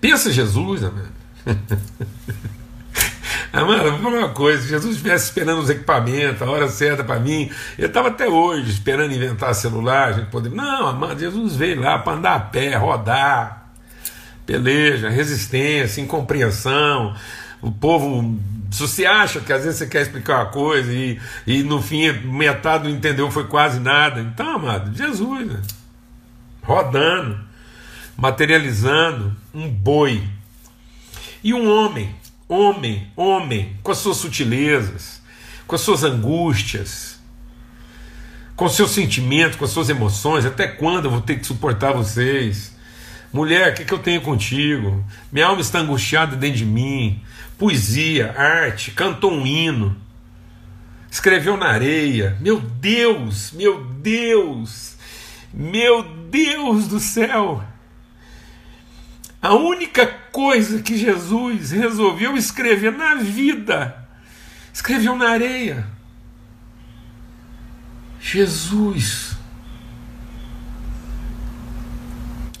Pensa 0.00 0.32
Jesus, 0.32 0.82
amém. 0.84 1.04
Amanda, 3.52 3.90
vou 3.90 3.98
falar 3.98 4.18
uma 4.18 4.28
coisa: 4.30 4.62
se 4.62 4.68
Jesus 4.68 4.96
estivesse 4.96 5.24
esperando 5.26 5.60
os 5.60 5.70
equipamentos, 5.70 6.40
a 6.40 6.50
hora 6.50 6.68
certa 6.68 7.02
para 7.02 7.18
mim, 7.18 7.50
eu 7.76 7.88
estava 7.88 8.08
até 8.08 8.28
hoje 8.28 8.70
esperando 8.70 9.12
inventar 9.12 9.54
celular, 9.54 10.08
a 10.08 10.12
gente 10.12 10.30
poder. 10.30 10.50
Não, 10.50 10.86
Amanda, 10.86 11.18
Jesus 11.18 11.56
veio 11.56 11.80
lá 11.80 11.98
para 11.98 12.14
andar 12.14 12.34
a 12.36 12.40
pé, 12.40 12.76
rodar, 12.76 13.72
peleja, 14.46 15.08
resistência, 15.08 16.00
incompreensão. 16.00 17.14
O 17.60 17.70
povo, 17.70 18.38
se 18.70 18.80
você 18.80 19.04
acha 19.04 19.40
que 19.40 19.52
às 19.52 19.64
vezes 19.64 19.78
você 19.78 19.86
quer 19.86 20.02
explicar 20.02 20.44
uma 20.44 20.46
coisa 20.46 20.90
e, 20.92 21.20
e 21.46 21.62
no 21.62 21.82
fim 21.82 22.10
metade 22.22 22.84
não 22.84 22.90
entendeu, 22.90 23.30
foi 23.30 23.44
quase 23.48 23.80
nada. 23.80 24.20
Então, 24.20 24.54
amado, 24.54 24.96
Jesus, 24.96 25.46
né? 25.46 25.60
rodando, 26.62 27.38
materializando 28.16 29.36
um 29.52 29.68
boi. 29.68 30.22
E 31.42 31.52
um 31.52 31.70
homem 31.70 32.14
homem, 32.50 33.06
homem, 33.14 33.76
com 33.80 33.92
as 33.92 33.98
suas 33.98 34.16
sutilezas, 34.16 35.22
com 35.68 35.76
as 35.76 35.80
suas 35.80 36.02
angústias, 36.02 37.20
com 38.56 38.64
os 38.64 38.74
seus 38.74 38.90
sentimentos, 38.90 39.56
com 39.56 39.64
as 39.64 39.70
suas 39.70 39.88
emoções. 39.88 40.44
Até 40.44 40.66
quando 40.66 41.04
eu 41.04 41.12
vou 41.12 41.20
ter 41.20 41.38
que 41.38 41.46
suportar 41.46 41.92
vocês? 41.92 42.76
Mulher, 43.32 43.70
o 43.70 43.74
que, 43.76 43.84
que 43.84 43.94
eu 43.94 44.00
tenho 44.00 44.20
contigo? 44.20 45.04
Minha 45.30 45.46
alma 45.46 45.60
está 45.60 45.78
angustiada 45.78 46.34
dentro 46.34 46.58
de 46.58 46.66
mim. 46.66 47.22
Poesia, 47.56 48.34
arte, 48.36 48.90
cantou 48.90 49.30
um 49.30 49.46
hino, 49.46 49.96
escreveu 51.08 51.56
na 51.56 51.68
areia. 51.68 52.36
Meu 52.40 52.58
Deus, 52.58 53.52
meu 53.52 53.84
Deus, 53.84 54.96
meu 55.54 56.02
Deus 56.02 56.88
do 56.88 56.98
céu! 56.98 57.62
A 59.42 59.54
única 59.54 60.06
coisa 60.30 60.82
que 60.82 60.98
Jesus 60.98 61.70
resolveu 61.70 62.36
escrever 62.36 62.92
na 62.92 63.14
vida, 63.14 64.06
escreveu 64.72 65.16
na 65.16 65.30
areia. 65.30 65.86
Jesus. 68.20 69.34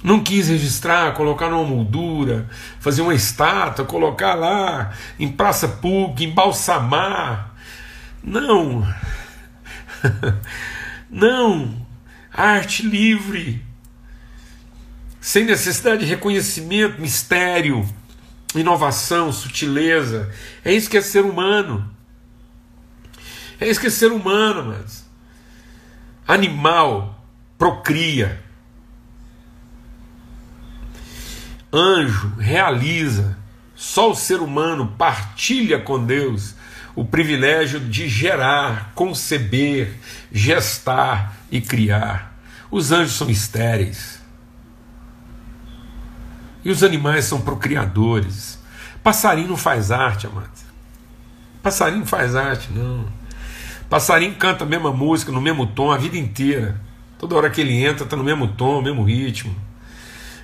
Não 0.02 0.24
quis 0.24 0.48
registrar, 0.48 1.12
colocar 1.12 1.50
numa 1.50 1.68
moldura, 1.68 2.48
fazer 2.80 3.02
uma 3.02 3.14
estátua, 3.14 3.84
colocar 3.84 4.34
lá 4.34 4.94
em 5.18 5.30
praça 5.30 5.68
pública, 5.68 6.24
embalsamar. 6.24 7.54
Não. 8.24 8.82
Não. 11.10 11.86
Arte 12.32 12.82
livre 12.82 13.69
sem 15.20 15.44
necessidade 15.44 16.04
de 16.04 16.06
reconhecimento, 16.06 17.00
mistério, 17.00 17.86
inovação, 18.54 19.32
sutileza. 19.32 20.32
É 20.64 20.72
isso 20.72 20.88
que 20.88 20.96
é 20.96 21.02
ser 21.02 21.24
humano. 21.24 21.88
É 23.60 23.68
isso 23.68 23.80
que 23.80 23.88
é 23.88 23.90
ser 23.90 24.10
humano, 24.10 24.64
mas 24.74 25.06
animal 26.26 27.24
procria. 27.58 28.42
Anjo 31.72 32.34
realiza. 32.38 33.38
Só 33.74 34.10
o 34.10 34.14
ser 34.14 34.40
humano 34.40 34.94
partilha 34.98 35.78
com 35.78 36.04
Deus 36.04 36.54
o 36.94 37.04
privilégio 37.04 37.80
de 37.80 38.08
gerar, 38.08 38.92
conceber, 38.94 39.94
gestar 40.30 41.36
e 41.50 41.60
criar. 41.60 42.38
Os 42.70 42.92
anjos 42.92 43.14
são 43.14 43.30
estéreis. 43.30 44.19
E 46.64 46.70
os 46.70 46.82
animais 46.82 47.24
são 47.24 47.40
procriadores. 47.40 48.58
Passarinho 49.02 49.48
não 49.48 49.56
faz 49.56 49.90
arte, 49.90 50.26
amado. 50.26 50.50
Passarinho 51.62 52.00
não 52.00 52.06
faz 52.06 52.36
arte, 52.36 52.70
não. 52.72 53.06
Passarinho 53.88 54.34
canta 54.34 54.64
a 54.64 54.66
mesma 54.66 54.92
música, 54.92 55.32
no 55.32 55.40
mesmo 55.40 55.66
tom, 55.66 55.90
a 55.90 55.96
vida 55.96 56.16
inteira. 56.16 56.80
Toda 57.18 57.34
hora 57.34 57.50
que 57.50 57.60
ele 57.60 57.84
entra, 57.84 58.04
está 58.04 58.16
no 58.16 58.24
mesmo 58.24 58.48
tom, 58.48 58.80
mesmo 58.80 59.02
ritmo. 59.02 59.54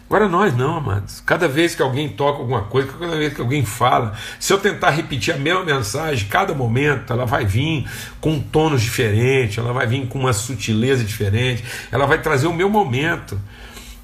Agora 0.09 0.29
nós 0.29 0.57
não, 0.57 0.76
amados. 0.76 1.20
Cada 1.20 1.48
vez 1.48 1.74
que 1.74 1.83
alguém 1.83 2.09
toca 2.09 2.38
alguma 2.38 2.62
coisa, 2.62 2.92
cada 2.92 3.16
vez 3.16 3.35
que 3.35 3.40
alguém 3.40 3.64
fala, 3.64 4.14
se 4.38 4.52
eu 4.52 4.59
tentar 4.59 4.90
repetir 4.90 5.35
a 5.35 5.37
mesma 5.37 5.64
mensagem, 5.64 6.29
cada 6.29 6.55
momento, 6.55 7.12
ela 7.12 7.26
vai 7.26 7.44
vir 7.44 7.88
com 8.20 8.38
tons 8.38 8.83
diferentes, 8.83 9.59
ela 9.59 9.72
vai 9.72 9.87
vir 9.87 10.07
com 10.07 10.20
uma 10.20 10.33
sutileza 10.33 11.02
diferente, 11.02 11.64
ela 11.90 12.07
vai 12.07 12.22
trazer 12.22 12.46
o 12.46 12.52
meu 12.52 12.70
momento. 12.70 13.40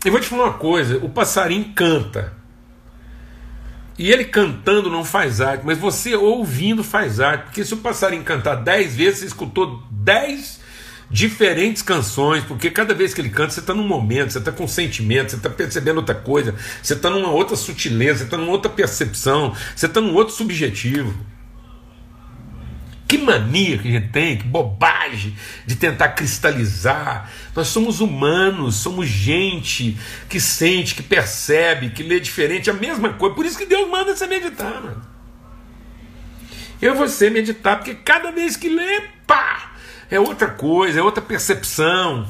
Eu 0.04 0.10
vou 0.10 0.20
te 0.20 0.28
falar 0.28 0.44
uma 0.44 0.54
coisa: 0.54 0.98
o 0.98 1.08
passarinho 1.08 1.72
canta. 1.74 2.32
E 3.98 4.10
ele 4.10 4.24
cantando 4.24 4.90
não 4.90 5.04
faz 5.04 5.40
arte, 5.40 5.64
mas 5.64 5.78
você 5.78 6.14
ouvindo 6.14 6.82
faz 6.82 7.20
arte. 7.20 7.44
Porque 7.44 7.64
se 7.64 7.74
o 7.74 7.78
passarinho 7.78 8.24
cantar 8.24 8.56
dez 8.56 8.96
vezes, 8.96 9.20
você 9.20 9.26
escutou 9.26 9.82
dez 9.90 10.60
diferentes 11.10 11.82
canções, 11.82 12.42
porque 12.42 12.70
cada 12.70 12.94
vez 12.94 13.12
que 13.12 13.20
ele 13.20 13.28
canta, 13.28 13.50
você 13.50 13.60
está 13.60 13.74
num 13.74 13.86
momento, 13.86 14.32
você 14.32 14.38
está 14.38 14.50
com 14.50 14.66
sentimento, 14.66 15.30
você 15.30 15.36
está 15.36 15.50
percebendo 15.50 15.98
outra 15.98 16.14
coisa, 16.14 16.54
você 16.82 16.94
está 16.94 17.10
numa 17.10 17.30
outra 17.30 17.54
sutileza, 17.54 18.20
você 18.20 18.24
está 18.24 18.38
numa 18.38 18.50
outra 18.50 18.70
percepção, 18.70 19.54
você 19.76 19.84
está 19.84 20.00
num 20.00 20.14
outro 20.14 20.34
subjetivo. 20.34 21.14
Que 23.12 23.18
mania 23.18 23.76
que 23.76 23.88
a 23.88 23.90
gente 23.90 24.08
tem, 24.08 24.38
que 24.38 24.44
bobagem 24.44 25.36
de 25.66 25.76
tentar 25.76 26.08
cristalizar. 26.08 27.30
Nós 27.54 27.68
somos 27.68 28.00
humanos, 28.00 28.76
somos 28.76 29.06
gente 29.06 29.98
que 30.30 30.40
sente, 30.40 30.94
que 30.94 31.02
percebe, 31.02 31.90
que 31.90 32.02
lê 32.02 32.18
diferente, 32.18 32.70
a 32.70 32.72
mesma 32.72 33.12
coisa. 33.12 33.34
Por 33.34 33.44
isso 33.44 33.58
que 33.58 33.66
Deus 33.66 33.86
manda 33.90 34.16
você 34.16 34.26
meditar, 34.26 34.82
mano. 34.82 35.02
Eu 36.80 36.94
vou 36.94 37.06
você 37.06 37.28
meditar, 37.28 37.76
porque 37.76 37.96
cada 37.96 38.32
vez 38.32 38.56
que 38.56 38.70
lê, 38.70 39.02
pá, 39.26 39.72
é 40.10 40.18
outra 40.18 40.48
coisa, 40.48 40.98
é 40.98 41.02
outra 41.02 41.22
percepção. 41.22 42.26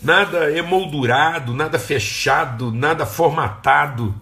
Nada 0.00 0.56
emoldurado, 0.56 1.52
nada 1.52 1.76
fechado, 1.76 2.70
nada 2.70 3.04
formatado. 3.04 4.14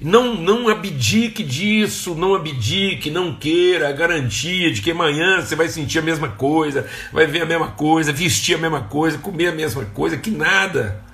Não, 0.00 0.34
não 0.34 0.68
abdique 0.68 1.42
disso, 1.42 2.14
não 2.14 2.34
abdique, 2.34 3.10
não 3.10 3.34
queira 3.34 3.90
a 3.90 3.92
garantia 3.92 4.72
de 4.72 4.80
que 4.80 4.92
amanhã 4.92 5.42
você 5.42 5.54
vai 5.54 5.68
sentir 5.68 5.98
a 5.98 6.02
mesma 6.02 6.28
coisa, 6.28 6.88
vai 7.12 7.26
ver 7.26 7.42
a 7.42 7.46
mesma 7.46 7.68
coisa, 7.68 8.10
vestir 8.10 8.54
a 8.54 8.58
mesma 8.58 8.80
coisa, 8.80 9.18
comer 9.18 9.48
a 9.48 9.52
mesma 9.52 9.84
coisa, 9.84 10.16
que 10.16 10.30
nada. 10.30 11.04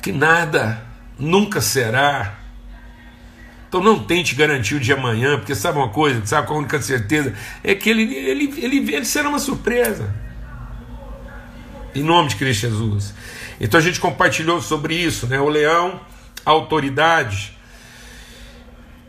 Que 0.00 0.12
nada 0.12 0.86
nunca 1.18 1.60
será. 1.60 2.38
Então 3.68 3.82
não 3.82 3.98
tente 3.98 4.36
garantir 4.36 4.76
o 4.76 4.80
de 4.80 4.92
amanhã, 4.92 5.36
porque 5.36 5.54
sabe 5.54 5.78
uma 5.78 5.88
coisa, 5.88 6.24
sabe 6.24 6.46
com 6.46 6.54
a 6.54 6.58
única 6.58 6.80
certeza? 6.80 7.34
É 7.64 7.74
que 7.74 7.90
ele, 7.90 8.02
ele, 8.14 8.54
ele, 8.56 8.94
ele 8.94 9.04
será 9.04 9.28
uma 9.28 9.40
surpresa. 9.40 10.14
Em 11.92 12.04
nome 12.04 12.28
de 12.28 12.36
Cristo 12.36 12.68
Jesus. 12.68 13.14
Então 13.60 13.80
a 13.80 13.82
gente 13.82 13.98
compartilhou 13.98 14.60
sobre 14.62 14.94
isso, 14.94 15.26
né? 15.26 15.40
O 15.40 15.48
leão 15.48 16.00
autoridade, 16.44 17.56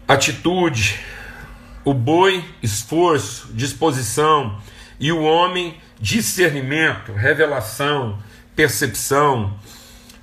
atitude, 0.07 0.99
o 1.85 1.93
boi, 1.93 2.43
esforço, 2.61 3.51
disposição, 3.53 4.61
e 4.99 5.11
o 5.11 5.21
homem, 5.21 5.75
discernimento, 5.99 7.11
revelação, 7.11 8.17
percepção, 8.55 9.57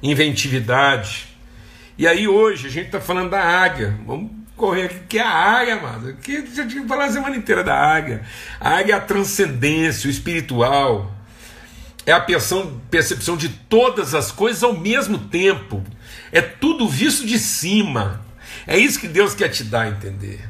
inventividade. 0.02 1.28
E 1.98 2.06
aí 2.06 2.26
hoje 2.26 2.66
a 2.66 2.70
gente 2.70 2.86
está 2.86 3.00
falando 3.00 3.30
da 3.30 3.42
águia. 3.42 3.98
Vamos 4.06 4.30
correr 4.56 4.84
aqui, 4.84 5.00
que 5.08 5.18
é 5.18 5.22
a 5.22 5.30
águia, 5.30 5.76
mano. 5.76 6.16
Que 6.16 6.46
já 6.46 6.66
tinha 6.66 6.82
que 6.82 6.88
falar 6.88 7.06
a 7.06 7.12
semana 7.12 7.36
inteira 7.36 7.62
da 7.62 7.74
águia. 7.74 8.22
A 8.58 8.78
águia 8.78 8.94
é 8.94 8.96
a 8.96 9.00
transcendência, 9.00 10.08
o 10.08 10.10
espiritual. 10.10 11.14
É 12.06 12.12
a 12.12 12.20
percepção 12.20 13.36
de 13.36 13.50
todas 13.50 14.14
as 14.14 14.32
coisas 14.32 14.62
ao 14.62 14.72
mesmo 14.72 15.18
tempo. 15.18 15.84
É 16.32 16.40
tudo 16.40 16.88
visto 16.88 17.26
de 17.26 17.38
cima. 17.38 18.24
É 18.66 18.78
isso 18.78 19.00
que 19.00 19.08
Deus 19.08 19.34
quer 19.34 19.48
te 19.48 19.64
dar 19.64 19.82
a 19.82 19.88
entender. 19.88 20.40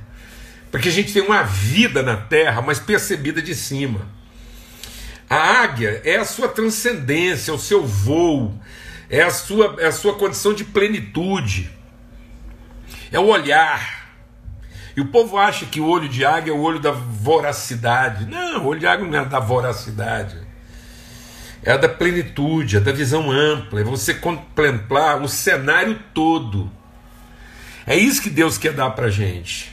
Porque 0.71 0.89
a 0.89 0.93
gente 0.93 1.13
tem 1.13 1.23
uma 1.23 1.43
vida 1.43 2.03
na 2.03 2.17
terra, 2.17 2.63
mas 2.63 2.79
percebida 2.79 3.43
de 3.43 3.55
cima. 3.55 4.07
A 5.29 5.63
águia 5.63 6.01
é 6.05 6.17
a 6.17 6.25
sua 6.25 6.49
transcendência, 6.49 7.51
é 7.51 7.55
o 7.55 7.59
seu 7.59 7.87
voo, 7.87 8.61
é 9.09 9.23
a 9.23 9.31
sua, 9.31 9.77
é 9.79 9.87
a 9.87 9.93
sua 9.93 10.15
condição 10.15 10.53
de 10.53 10.65
plenitude, 10.65 11.71
é 13.13 13.19
o 13.19 13.27
olhar. 13.27 14.09
E 14.97 15.01
o 15.01 15.07
povo 15.07 15.39
acha 15.39 15.67
que 15.67 15.81
o 15.81 15.87
olho 15.87 16.09
de 16.09 16.25
águia 16.25 16.51
é 16.51 16.55
o 16.55 16.61
olho 16.61 16.81
da 16.81 16.91
voracidade. 16.91 18.27
Não, 18.27 18.65
o 18.65 18.67
olho 18.67 18.81
de 18.81 18.87
águia 18.87 19.07
não 19.07 19.19
é 19.19 19.25
da 19.25 19.39
voracidade. 19.39 20.37
É 21.63 21.73
a 21.73 21.77
da 21.77 21.89
plenitude, 21.89 22.79
é 22.79 22.81
da 22.81 22.93
visão 22.93 23.31
ampla, 23.31 23.81
é 23.81 23.85
você 23.85 24.15
contemplar 24.15 25.23
o 25.23 25.29
cenário 25.29 25.99
todo. 26.15 26.71
É 27.87 27.97
isso 27.97 28.23
que 28.23 28.31
Deus 28.31 28.57
quer 28.57 28.73
dar 28.73 28.91
para 28.91 29.11
gente. 29.11 29.71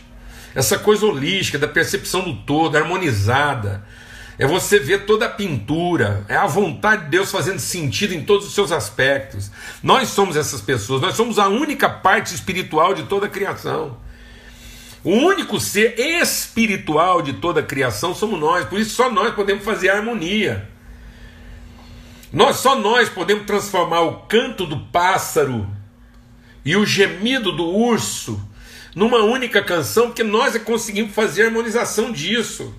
Essa 0.54 0.78
coisa 0.78 1.06
holística, 1.06 1.58
da 1.58 1.68
percepção 1.68 2.22
do 2.22 2.36
todo, 2.36 2.76
harmonizada. 2.76 3.86
É 4.40 4.46
você 4.46 4.78
ver 4.78 5.06
toda 5.06 5.26
a 5.26 5.30
pintura, 5.30 6.24
é 6.28 6.36
a 6.36 6.46
vontade 6.46 7.06
de 7.06 7.10
Deus 7.10 7.32
fazendo 7.32 7.60
sentido 7.60 8.14
em 8.14 8.24
todos 8.24 8.46
os 8.46 8.54
seus 8.54 8.72
aspectos. 8.72 9.50
Nós 9.82 10.10
somos 10.10 10.36
essas 10.36 10.62
pessoas, 10.62 11.02
nós 11.02 11.16
somos 11.16 11.40
a 11.40 11.48
única 11.48 11.90
parte 11.90 12.36
espiritual 12.36 12.94
de 12.94 13.04
toda 13.04 13.26
a 13.26 13.30
criação. 13.30 13.98
O 15.04 15.12
único 15.12 15.60
ser 15.60 16.00
espiritual 16.00 17.22
de 17.22 17.34
toda 17.34 17.62
a 17.62 17.64
criação 17.64 18.14
somos 18.14 18.40
nós, 18.40 18.66
por 18.68 18.80
isso 18.80 18.96
só 18.96 19.10
nós 19.10 19.34
podemos 19.34 19.64
fazer 19.64 19.90
harmonia. 19.90 20.70
Nós 22.32 22.58
só 22.58 22.76
nós 22.76 23.10
podemos 23.10 23.46
transformar 23.46 24.02
o 24.02 24.22
canto 24.24 24.66
do 24.66 24.80
pássaro 24.80 25.68
e 26.66 26.76
o 26.76 26.86
gemido 26.86 27.52
do 27.52 27.66
urso 27.66 28.42
numa 28.94 29.20
única 29.20 29.64
canção, 29.64 30.08
porque 30.08 30.24
nós 30.24 30.56
é 30.56 30.60
que 30.60 30.66
conseguimos 30.66 31.14
fazer 31.14 31.44
a 31.44 31.46
harmonização 31.46 32.12
disso. 32.12 32.74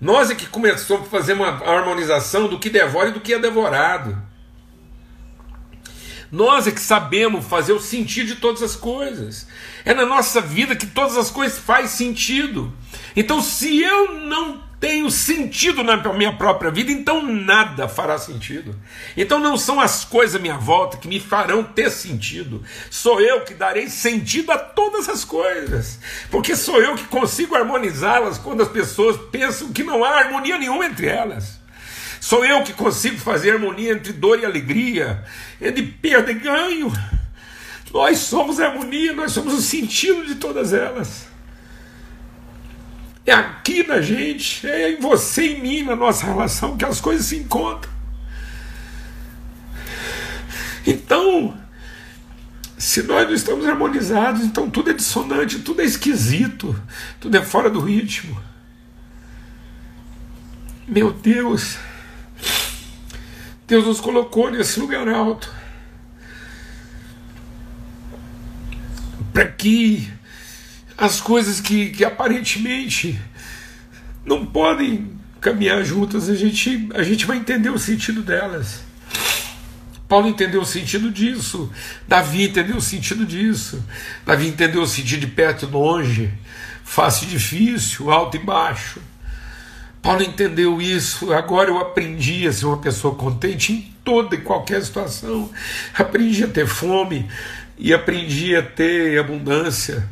Nós 0.00 0.30
é 0.30 0.34
que 0.34 0.46
começamos 0.46 1.06
a 1.06 1.10
fazer 1.10 1.34
uma 1.34 1.48
harmonização 1.48 2.48
do 2.48 2.58
que 2.58 2.68
devora 2.68 3.10
e 3.10 3.12
do 3.12 3.20
que 3.20 3.34
é 3.34 3.38
devorado. 3.38 4.20
Nós 6.32 6.66
é 6.66 6.72
que 6.72 6.80
sabemos 6.80 7.46
fazer 7.46 7.72
o 7.72 7.80
sentido 7.80 8.34
de 8.34 8.36
todas 8.36 8.60
as 8.60 8.74
coisas. 8.74 9.46
É 9.84 9.94
na 9.94 10.04
nossa 10.04 10.40
vida 10.40 10.74
que 10.74 10.86
todas 10.86 11.16
as 11.16 11.30
coisas 11.30 11.58
fazem 11.58 11.86
sentido. 11.86 12.72
Então, 13.14 13.40
se 13.40 13.80
eu 13.80 14.16
não 14.20 14.63
tenho 14.80 15.10
sentido 15.10 15.82
na 15.82 15.96
minha 16.12 16.32
própria 16.32 16.70
vida, 16.70 16.92
então 16.92 17.22
nada 17.22 17.88
fará 17.88 18.18
sentido. 18.18 18.74
Então 19.16 19.38
não 19.38 19.56
são 19.56 19.80
as 19.80 20.04
coisas 20.04 20.36
à 20.36 20.38
minha 20.38 20.56
volta 20.56 20.96
que 20.96 21.08
me 21.08 21.18
farão 21.18 21.62
ter 21.62 21.90
sentido. 21.90 22.62
Sou 22.90 23.20
eu 23.20 23.42
que 23.42 23.54
darei 23.54 23.88
sentido 23.88 24.52
a 24.52 24.58
todas 24.58 25.08
as 25.08 25.24
coisas. 25.24 25.98
Porque 26.30 26.54
sou 26.54 26.80
eu 26.80 26.94
que 26.96 27.04
consigo 27.04 27.54
harmonizá-las 27.54 28.38
quando 28.38 28.62
as 28.62 28.68
pessoas 28.68 29.16
pensam 29.30 29.72
que 29.72 29.82
não 29.82 30.04
há 30.04 30.18
harmonia 30.18 30.58
nenhuma 30.58 30.86
entre 30.86 31.06
elas. 31.06 31.60
Sou 32.20 32.44
eu 32.44 32.62
que 32.62 32.72
consigo 32.72 33.18
fazer 33.18 33.52
harmonia 33.52 33.92
entre 33.92 34.12
dor 34.12 34.40
e 34.40 34.46
alegria, 34.46 35.24
entre 35.60 35.82
perda 35.82 36.30
e 36.30 36.34
ganho. 36.34 36.92
Nós 37.92 38.18
somos 38.18 38.58
a 38.58 38.66
harmonia, 38.66 39.12
nós 39.12 39.32
somos 39.32 39.54
o 39.54 39.62
sentido 39.62 40.26
de 40.26 40.34
todas 40.34 40.72
elas. 40.72 41.33
É 43.26 43.32
aqui 43.32 43.86
na 43.86 44.00
gente, 44.00 44.66
é 44.66 44.92
em 44.92 45.00
você 45.00 45.46
e 45.46 45.56
em 45.56 45.60
mim, 45.60 45.82
na 45.82 45.96
nossa 45.96 46.26
relação, 46.26 46.76
que 46.76 46.84
as 46.84 47.00
coisas 47.00 47.26
se 47.26 47.36
encontram. 47.36 47.92
Então, 50.86 51.56
se 52.76 53.02
nós 53.02 53.26
não 53.26 53.34
estamos 53.34 53.66
harmonizados, 53.66 54.42
então 54.42 54.68
tudo 54.68 54.90
é 54.90 54.92
dissonante, 54.92 55.60
tudo 55.60 55.80
é 55.80 55.84
esquisito, 55.84 56.78
tudo 57.18 57.36
é 57.36 57.42
fora 57.42 57.70
do 57.70 57.80
ritmo. 57.80 58.38
Meu 60.86 61.10
Deus, 61.10 61.78
Deus 63.66 63.86
nos 63.86 64.00
colocou 64.00 64.50
nesse 64.50 64.78
lugar 64.78 65.08
alto 65.08 65.50
para 69.34 69.46
que 69.48 70.12
as 70.96 71.20
coisas 71.20 71.60
que, 71.60 71.90
que 71.90 72.04
aparentemente 72.04 73.20
não 74.24 74.46
podem 74.46 75.10
caminhar 75.40 75.84
juntas, 75.84 76.28
a 76.28 76.34
gente, 76.34 76.88
a 76.94 77.02
gente 77.02 77.26
vai 77.26 77.36
entender 77.36 77.70
o 77.70 77.78
sentido 77.78 78.22
delas. 78.22 78.82
Paulo 80.08 80.28
entendeu 80.28 80.60
o 80.60 80.66
sentido 80.66 81.10
disso, 81.10 81.70
Davi 82.06 82.44
entendeu 82.44 82.76
o 82.76 82.80
sentido 82.80 83.26
disso, 83.26 83.82
Davi 84.24 84.48
entendeu 84.48 84.82
o 84.82 84.86
sentido 84.86 85.20
de 85.20 85.26
perto 85.26 85.64
e 85.64 85.68
longe, 85.68 86.32
fácil 86.84 87.26
e 87.26 87.30
difícil, 87.30 88.10
alto 88.10 88.36
e 88.36 88.40
baixo. 88.40 89.00
Paulo 90.00 90.22
entendeu 90.22 90.80
isso, 90.80 91.32
agora 91.32 91.70
eu 91.70 91.78
aprendi 91.78 92.46
a 92.46 92.52
ser 92.52 92.66
uma 92.66 92.76
pessoa 92.76 93.14
contente 93.14 93.72
em 93.72 93.94
toda 94.04 94.34
e 94.34 94.40
qualquer 94.40 94.82
situação, 94.82 95.50
aprendi 95.94 96.44
a 96.44 96.48
ter 96.48 96.66
fome 96.66 97.26
e 97.78 97.92
aprendi 97.92 98.54
a 98.54 98.62
ter 98.62 99.18
abundância. 99.18 100.06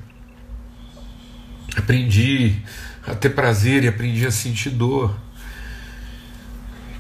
Aprendi 1.76 2.60
a 3.06 3.14
ter 3.14 3.30
prazer 3.30 3.84
e 3.84 3.88
aprendi 3.88 4.26
a 4.26 4.30
sentir 4.30 4.70
dor. 4.70 5.16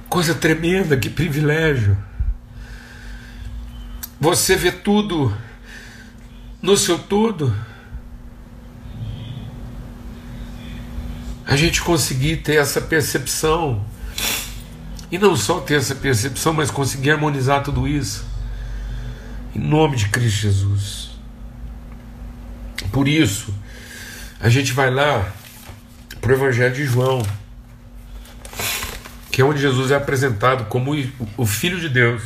Coisa 0.08 0.34
tremenda, 0.34 0.96
que 0.96 1.08
privilégio. 1.08 1.96
Você 4.20 4.56
vê 4.56 4.70
tudo 4.70 5.36
no 6.60 6.76
seu 6.76 6.98
todo. 6.98 7.54
A 11.46 11.56
gente 11.56 11.82
conseguir 11.82 12.38
ter 12.38 12.56
essa 12.56 12.80
percepção. 12.80 13.84
E 15.10 15.18
não 15.18 15.36
só 15.36 15.60
ter 15.60 15.74
essa 15.74 15.94
percepção, 15.94 16.54
mas 16.54 16.70
conseguir 16.70 17.10
harmonizar 17.10 17.62
tudo 17.62 17.86
isso. 17.86 18.24
Em 19.54 19.58
nome 19.58 19.96
de 19.96 20.08
Cristo 20.08 20.40
Jesus. 20.40 21.10
Por 22.90 23.06
isso, 23.06 23.52
a 24.42 24.48
gente 24.48 24.72
vai 24.72 24.90
lá 24.90 25.32
para 26.20 26.32
o 26.32 26.34
Evangelho 26.34 26.74
de 26.74 26.84
João, 26.84 27.22
que 29.30 29.40
é 29.40 29.44
onde 29.44 29.60
Jesus 29.60 29.92
é 29.92 29.94
apresentado 29.94 30.64
como 30.64 30.92
o 31.36 31.46
Filho 31.46 31.78
de 31.78 31.88
Deus. 31.88 32.22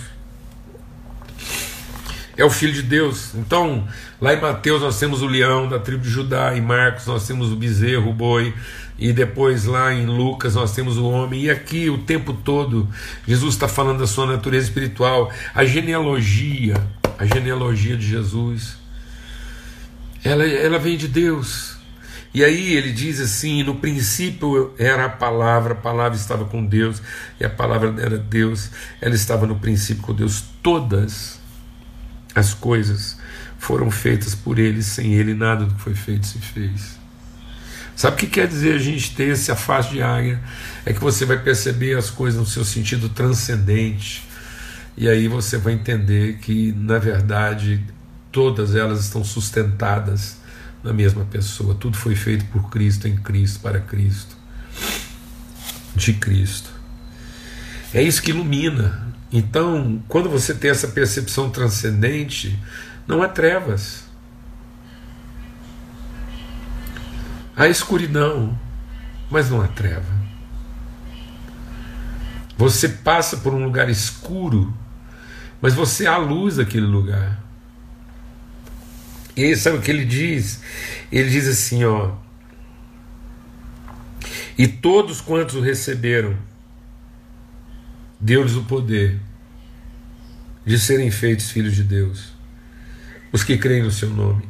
É 2.34 2.42
o 2.42 2.48
Filho 2.48 2.72
de 2.72 2.82
Deus. 2.82 3.34
Então, 3.34 3.86
lá 4.18 4.32
em 4.32 4.40
Mateus 4.40 4.80
nós 4.80 4.98
temos 4.98 5.20
o 5.20 5.26
leão 5.26 5.68
da 5.68 5.78
tribo 5.78 6.02
de 6.02 6.08
Judá, 6.08 6.56
em 6.56 6.62
Marcos 6.62 7.06
nós 7.06 7.26
temos 7.26 7.52
o 7.52 7.56
bezerro, 7.56 8.08
o 8.08 8.14
boi, 8.14 8.54
e 8.98 9.12
depois 9.12 9.66
lá 9.66 9.92
em 9.92 10.06
Lucas 10.06 10.54
nós 10.54 10.72
temos 10.72 10.96
o 10.96 11.04
homem, 11.04 11.42
e 11.42 11.50
aqui 11.50 11.90
o 11.90 11.98
tempo 11.98 12.32
todo 12.32 12.88
Jesus 13.28 13.54
está 13.54 13.68
falando 13.68 13.98
da 13.98 14.06
sua 14.06 14.24
natureza 14.24 14.68
espiritual, 14.68 15.30
a 15.54 15.66
genealogia, 15.66 16.82
a 17.18 17.26
genealogia 17.26 17.94
de 17.94 18.06
Jesus, 18.08 18.78
ela, 20.24 20.46
ela 20.46 20.78
vem 20.78 20.96
de 20.96 21.08
Deus. 21.08 21.75
E 22.36 22.44
aí 22.44 22.74
ele 22.74 22.92
diz 22.92 23.18
assim: 23.18 23.62
no 23.62 23.76
princípio 23.76 24.74
era 24.78 25.06
a 25.06 25.08
palavra, 25.08 25.72
a 25.72 25.76
palavra 25.76 26.18
estava 26.18 26.44
com 26.44 26.62
Deus, 26.62 27.00
e 27.40 27.46
a 27.46 27.48
palavra 27.48 27.94
era 27.98 28.18
Deus, 28.18 28.70
ela 29.00 29.14
estava 29.14 29.46
no 29.46 29.58
princípio 29.58 30.02
com 30.02 30.12
Deus. 30.12 30.44
Todas 30.62 31.40
as 32.34 32.52
coisas 32.52 33.16
foram 33.58 33.90
feitas 33.90 34.34
por 34.34 34.58
ele, 34.58 34.82
sem 34.82 35.14
ele 35.14 35.32
nada 35.32 35.64
do 35.64 35.74
que 35.76 35.80
foi 35.80 35.94
feito 35.94 36.26
se 36.26 36.38
fez. 36.38 36.98
Sabe 37.96 38.16
o 38.16 38.18
que 38.18 38.26
quer 38.26 38.46
dizer 38.46 38.74
a 38.74 38.78
gente 38.78 39.16
ter 39.16 39.28
esse 39.28 39.50
afaste 39.50 39.92
de 39.92 40.02
águia? 40.02 40.38
É 40.84 40.92
que 40.92 41.00
você 41.00 41.24
vai 41.24 41.38
perceber 41.42 41.96
as 41.96 42.10
coisas 42.10 42.38
no 42.38 42.44
seu 42.44 42.66
sentido 42.66 43.08
transcendente, 43.08 44.28
e 44.94 45.08
aí 45.08 45.26
você 45.26 45.56
vai 45.56 45.72
entender 45.72 46.36
que, 46.36 46.70
na 46.72 46.98
verdade, 46.98 47.82
todas 48.30 48.74
elas 48.74 49.00
estão 49.00 49.24
sustentadas 49.24 50.44
na 50.86 50.92
mesma 50.92 51.24
pessoa. 51.24 51.74
Tudo 51.74 51.96
foi 51.96 52.14
feito 52.14 52.44
por 52.46 52.70
Cristo, 52.70 53.08
em 53.08 53.16
Cristo, 53.16 53.60
para 53.60 53.80
Cristo, 53.80 54.36
de 55.94 56.14
Cristo. 56.14 56.70
É 57.92 58.00
isso 58.00 58.22
que 58.22 58.30
ilumina. 58.30 59.12
Então, 59.32 60.00
quando 60.06 60.30
você 60.30 60.54
tem 60.54 60.70
essa 60.70 60.88
percepção 60.88 61.50
transcendente, 61.50 62.56
não 63.06 63.20
há 63.22 63.28
trevas. 63.28 64.04
Há 67.56 67.66
escuridão, 67.66 68.56
mas 69.28 69.50
não 69.50 69.60
há 69.60 69.66
treva. 69.66 70.14
Você 72.56 72.88
passa 72.88 73.38
por 73.38 73.52
um 73.52 73.64
lugar 73.64 73.88
escuro, 73.90 74.72
mas 75.60 75.74
você 75.74 76.06
há 76.06 76.16
luz 76.16 76.56
daquele 76.56 76.86
lugar. 76.86 77.45
E 79.36 79.54
sabe 79.54 79.76
o 79.76 79.82
que 79.82 79.90
ele 79.90 80.04
diz? 80.04 80.60
Ele 81.12 81.28
diz 81.28 81.46
assim: 81.46 81.84
ó. 81.84 82.14
E 84.56 84.66
todos 84.66 85.20
quantos 85.20 85.54
o 85.54 85.60
receberam, 85.60 86.36
deu-lhes 88.18 88.54
o 88.54 88.64
poder 88.64 89.20
de 90.64 90.78
serem 90.78 91.10
feitos 91.10 91.50
filhos 91.50 91.76
de 91.76 91.84
Deus, 91.84 92.32
os 93.30 93.44
que 93.44 93.58
creem 93.58 93.82
no 93.82 93.90
seu 93.90 94.08
nome. 94.08 94.48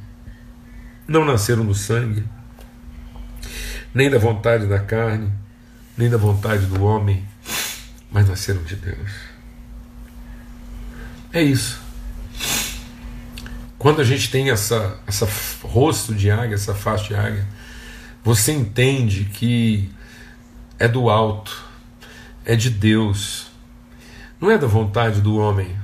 Não 1.09 1.25
nasceram 1.25 1.67
do 1.67 1.75
sangue, 1.75 2.25
nem 3.93 4.09
da 4.09 4.19
vontade 4.19 4.67
da 4.67 4.79
carne, 4.79 5.33
nem 5.99 6.09
da 6.09 6.17
vontade 6.17 6.67
do 6.67 6.85
homem, 6.85 7.27
mas 8.11 8.29
nasceram 8.29 8.63
de 8.63 8.77
Deus. 8.77 9.11
É 11.33 11.43
isso. 11.43 11.86
Quando 13.79 14.01
a 14.01 14.05
gente 14.05 14.31
tem 14.31 14.51
essa, 14.51 14.99
essa 15.07 15.29
rosto 15.63 16.15
de 16.15 16.31
águia, 16.31 16.55
essa 16.55 16.75
face 16.75 17.09
de 17.09 17.15
águia, 17.15 17.47
você 18.25 18.53
entende 18.53 19.25
que 19.25 19.91
é 20.79 20.89
do 20.89 21.11
alto, 21.11 21.65
é 22.45 22.57
de 22.57 22.71
Deus, 22.71 23.49
não 24.41 24.51
é 24.51 24.59
da 24.59 24.67
vontade 24.67 25.21
do 25.21 25.37
homem, 25.37 25.77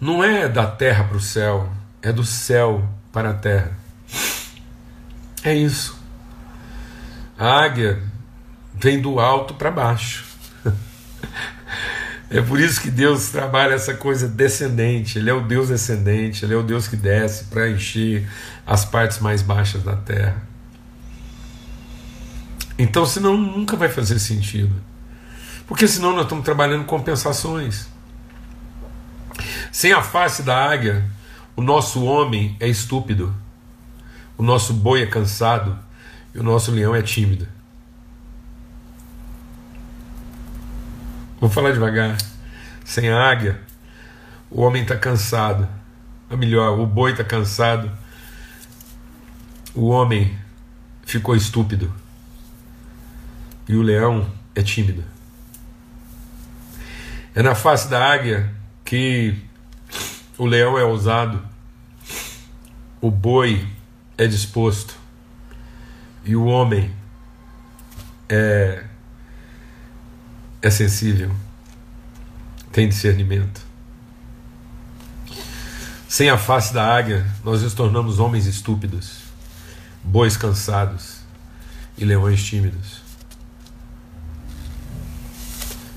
não 0.00 0.22
é 0.22 0.48
da 0.48 0.66
terra 0.66 1.04
para 1.04 1.16
o 1.16 1.20
céu, 1.20 1.70
é 2.02 2.12
do 2.12 2.24
céu 2.24 2.86
para 3.12 3.30
a 3.30 3.34
terra. 3.34 3.76
É 5.42 5.54
isso. 5.54 5.98
A 7.38 7.64
águia 7.64 8.02
vem 8.74 9.00
do 9.00 9.20
alto 9.20 9.54
para 9.54 9.70
baixo. 9.70 10.25
É 12.28 12.42
por 12.42 12.58
isso 12.58 12.80
que 12.80 12.90
Deus 12.90 13.28
trabalha 13.28 13.74
essa 13.74 13.94
coisa 13.94 14.26
descendente. 14.26 15.18
Ele 15.18 15.30
é 15.30 15.34
o 15.34 15.42
Deus 15.42 15.68
descendente, 15.68 16.44
ele 16.44 16.54
é 16.54 16.56
o 16.56 16.62
Deus 16.62 16.88
que 16.88 16.96
desce 16.96 17.44
para 17.44 17.70
encher 17.70 18.28
as 18.66 18.84
partes 18.84 19.20
mais 19.20 19.42
baixas 19.42 19.82
da 19.82 19.94
terra. 19.94 20.42
Então, 22.78 23.06
senão 23.06 23.36
nunca 23.36 23.76
vai 23.76 23.88
fazer 23.88 24.18
sentido. 24.18 24.74
Porque 25.66 25.86
senão 25.86 26.12
nós 26.12 26.22
estamos 26.22 26.44
trabalhando 26.44 26.84
compensações. 26.84 27.88
Sem 29.70 29.92
a 29.92 30.02
face 30.02 30.42
da 30.42 30.70
águia, 30.70 31.04
o 31.54 31.62
nosso 31.62 32.04
homem 32.04 32.56
é 32.60 32.68
estúpido, 32.68 33.34
o 34.36 34.42
nosso 34.42 34.72
boi 34.74 35.02
é 35.02 35.06
cansado 35.06 35.78
e 36.34 36.38
o 36.38 36.42
nosso 36.42 36.70
leão 36.70 36.94
é 36.94 37.02
tímido. 37.02 37.46
Vou 41.40 41.50
falar 41.50 41.72
devagar. 41.72 42.16
Sem 42.84 43.10
a 43.10 43.30
águia, 43.30 43.60
o 44.50 44.62
homem 44.62 44.82
está 44.82 44.96
cansado. 44.96 45.68
Ou 46.30 46.36
melhor, 46.36 46.78
o 46.78 46.86
boi 46.86 47.12
está 47.12 47.24
cansado. 47.24 47.90
O 49.74 49.88
homem 49.88 50.36
ficou 51.04 51.36
estúpido. 51.36 51.92
E 53.68 53.74
o 53.74 53.82
leão 53.82 54.26
é 54.54 54.62
tímido. 54.62 55.04
É 57.34 57.42
na 57.42 57.54
face 57.54 57.88
da 57.88 58.02
águia 58.02 58.50
que 58.84 59.36
o 60.38 60.46
leão 60.46 60.78
é 60.78 60.84
ousado, 60.84 61.42
o 63.00 63.10
boi 63.10 63.66
é 64.16 64.26
disposto 64.26 64.96
e 66.24 66.34
o 66.34 66.46
homem 66.46 66.90
é 68.28 68.84
é 70.66 70.70
sensível, 70.70 71.30
tem 72.72 72.88
discernimento. 72.88 73.64
Sem 76.08 76.28
a 76.28 76.36
face 76.36 76.74
da 76.74 76.84
águia, 76.84 77.24
nós 77.44 77.62
nos 77.62 77.72
tornamos 77.72 78.18
homens 78.18 78.46
estúpidos, 78.46 79.18
bois 80.02 80.36
cansados 80.36 81.18
e 81.96 82.04
leões 82.04 82.44
tímidos. 82.44 83.02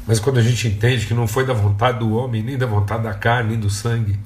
Mas 0.06 0.20
quando 0.20 0.38
a 0.38 0.44
gente 0.44 0.68
entende 0.68 1.06
que 1.06 1.14
não 1.14 1.28
foi 1.28 1.46
da 1.46 1.54
vontade 1.54 2.00
do 2.00 2.12
homem, 2.14 2.44
nem 2.44 2.58
da 2.58 2.66
vontade 2.66 3.04
da 3.04 3.14
carne, 3.14 3.52
nem 3.52 3.60
do 3.60 3.70
sangue, 3.70 4.20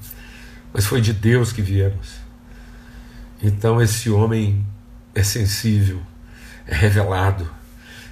mas 0.72 0.84
foi 0.84 1.00
de 1.00 1.12
Deus 1.12 1.52
que 1.52 1.62
viemos. 1.62 2.16
Então 3.42 3.80
esse 3.80 4.10
homem 4.10 4.66
é 5.14 5.22
sensível, 5.22 6.02
é 6.66 6.74
revelado, 6.74 7.50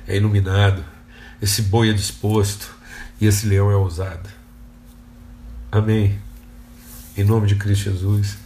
é 0.07 0.17
iluminado, 0.17 0.92
esse 1.43 1.63
boi 1.63 1.91
é 1.91 1.93
disposto 1.93 2.73
e 3.21 3.27
esse 3.27 3.49
leão 3.49 3.69
é 3.69 3.75
ousado. 3.75 4.29
Amém. 5.73 6.21
Em 7.17 7.25
nome 7.25 7.49
de 7.49 7.57
Cristo 7.57 7.91
Jesus. 7.91 8.39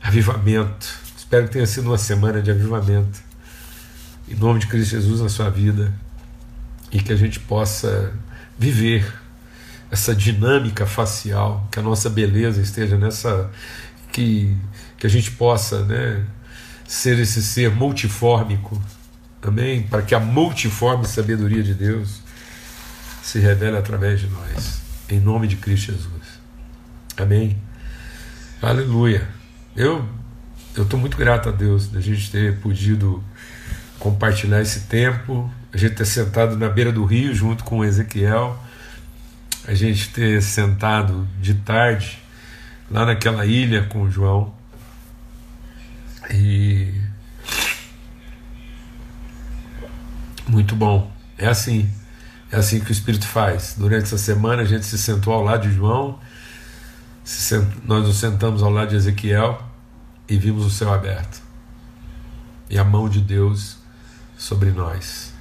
Avivamento. 0.00 0.86
Espero 1.18 1.48
que 1.48 1.54
tenha 1.54 1.66
sido 1.66 1.88
uma 1.88 1.98
semana 1.98 2.40
de 2.40 2.48
avivamento. 2.48 3.20
Em 4.28 4.36
nome 4.36 4.60
de 4.60 4.68
Cristo 4.68 4.92
Jesus 4.92 5.20
na 5.20 5.28
sua 5.28 5.50
vida. 5.50 5.92
E 6.92 7.02
que 7.02 7.12
a 7.12 7.16
gente 7.16 7.40
possa 7.40 8.14
viver 8.56 9.12
essa 9.90 10.14
dinâmica 10.14 10.86
facial, 10.86 11.66
que 11.72 11.80
a 11.80 11.82
nossa 11.82 12.08
beleza 12.08 12.62
esteja 12.62 12.96
nessa. 12.96 13.50
que, 14.12 14.56
que 14.96 15.08
a 15.08 15.10
gente 15.10 15.32
possa 15.32 15.84
né, 15.84 16.24
ser 16.86 17.18
esse 17.18 17.42
ser 17.42 17.74
multifórmico 17.74 18.80
Amém? 19.42 19.82
Para 19.82 20.02
que 20.02 20.14
a 20.14 20.20
multiforme 20.20 21.06
sabedoria 21.06 21.62
de 21.62 21.74
Deus 21.74 22.20
se 23.22 23.38
revele 23.38 23.76
através 23.76 24.20
de 24.20 24.28
nós. 24.28 24.80
Em 25.08 25.20
nome 25.20 25.46
de 25.46 25.56
Cristo 25.56 25.92
Jesus. 25.92 26.40
Amém? 27.16 27.56
Aleluia. 28.60 29.28
Eu 29.74 30.06
eu 30.76 30.82
estou 30.82 31.00
muito 31.00 31.16
grato 31.16 31.48
a 31.48 31.52
Deus 31.52 31.88
da 31.88 32.02
gente 32.02 32.30
ter 32.30 32.58
podido 32.58 33.24
compartilhar 33.98 34.60
esse 34.60 34.80
tempo, 34.80 35.50
a 35.72 35.76
gente 35.78 35.94
ter 35.94 36.04
sentado 36.04 36.54
na 36.54 36.68
beira 36.68 36.92
do 36.92 37.02
rio 37.06 37.34
junto 37.34 37.64
com 37.64 37.82
Ezequiel, 37.82 38.62
a 39.66 39.72
gente 39.72 40.10
ter 40.10 40.42
sentado 40.42 41.26
de 41.40 41.54
tarde 41.54 42.18
lá 42.90 43.06
naquela 43.06 43.46
ilha 43.46 43.84
com 43.84 44.02
o 44.02 44.10
João 44.10 44.54
e 46.30 46.92
Muito 50.48 50.76
bom. 50.76 51.10
É 51.36 51.48
assim. 51.48 51.90
É 52.50 52.56
assim 52.56 52.80
que 52.80 52.90
o 52.90 52.92
Espírito 52.92 53.26
faz. 53.26 53.74
Durante 53.76 54.04
essa 54.04 54.18
semana 54.18 54.62
a 54.62 54.64
gente 54.64 54.86
se 54.86 54.96
sentou 54.96 55.32
ao 55.34 55.42
lado 55.42 55.68
de 55.68 55.74
João, 55.74 56.18
sent... 57.24 57.66
nós 57.84 58.06
nos 58.06 58.18
sentamos 58.18 58.62
ao 58.62 58.70
lado 58.70 58.90
de 58.90 58.96
Ezequiel 58.96 59.60
e 60.28 60.36
vimos 60.38 60.64
o 60.64 60.70
céu 60.70 60.92
aberto. 60.92 61.42
E 62.70 62.78
a 62.78 62.84
mão 62.84 63.08
de 63.08 63.20
Deus 63.20 63.78
sobre 64.38 64.70
nós. 64.70 65.34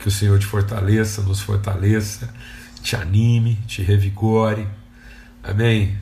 Que 0.00 0.08
o 0.08 0.10
Senhor 0.10 0.38
te 0.38 0.46
fortaleça, 0.46 1.22
nos 1.22 1.40
fortaleça, 1.40 2.28
te 2.82 2.96
anime, 2.96 3.54
te 3.66 3.82
revigore. 3.82 4.66
Amém? 5.42 5.96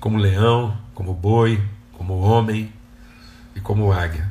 Como 0.00 0.16
leão, 0.16 0.78
como 0.94 1.12
boi, 1.12 1.62
como 1.92 2.18
homem 2.18 2.72
e 3.54 3.60
como 3.60 3.92
águia. 3.92 4.28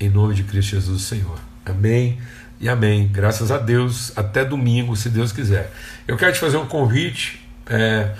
Em 0.00 0.08
nome 0.08 0.34
de 0.34 0.44
Cristo 0.44 0.70
Jesus, 0.70 1.02
Senhor. 1.02 1.38
Amém 1.64 2.18
e 2.62 2.68
amém. 2.68 3.08
Graças 3.08 3.50
a 3.50 3.58
Deus, 3.58 4.16
até 4.16 4.44
domingo, 4.44 4.94
se 4.94 5.10
Deus 5.10 5.32
quiser. 5.32 5.72
Eu 6.06 6.16
quero 6.16 6.32
te 6.32 6.38
fazer 6.38 6.56
um 6.58 6.66
convite. 6.66 7.44
É, 7.66 8.12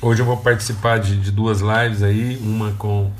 hoje 0.00 0.22
eu 0.22 0.26
vou 0.26 0.36
participar 0.36 1.00
de, 1.00 1.16
de, 1.16 1.32
duas 1.32 1.60
lives 1.60 2.00
aí, 2.00 2.38
uma 2.40 2.70
com 2.74 3.10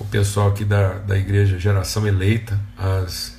o 0.00 0.04
pessoal 0.06 0.48
aqui 0.48 0.64
da, 0.64 0.94
da 0.94 1.16
Igreja 1.16 1.60
Geração 1.60 2.08
Eleita, 2.08 2.58
às 2.76 3.38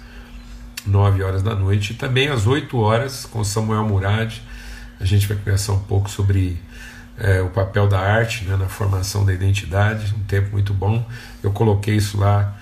9 0.88 1.22
horas 1.22 1.44
da 1.44 1.54
noite, 1.54 1.92
e 1.92 1.96
também 1.98 2.30
às 2.30 2.48
8 2.48 2.78
horas 2.80 3.26
com 3.26 3.44
Samuel 3.44 3.84
Murad. 3.84 4.34
A 4.98 5.04
gente 5.04 5.28
vai 5.28 5.36
conversar 5.36 5.74
um 5.74 5.80
pouco 5.80 6.10
sobre 6.10 6.58
é, 7.18 7.42
o 7.42 7.50
papel 7.50 7.86
da 7.90 8.00
arte 8.00 8.46
né, 8.46 8.56
na 8.56 8.70
formação 8.70 9.26
da 9.26 9.34
identidade, 9.34 10.16
um 10.18 10.24
tempo 10.24 10.52
muito 10.54 10.74
bom. 10.74 11.06
Eu 11.44 11.52
coloquei 11.52 11.98
isso 11.98 12.18
lá 12.18 12.58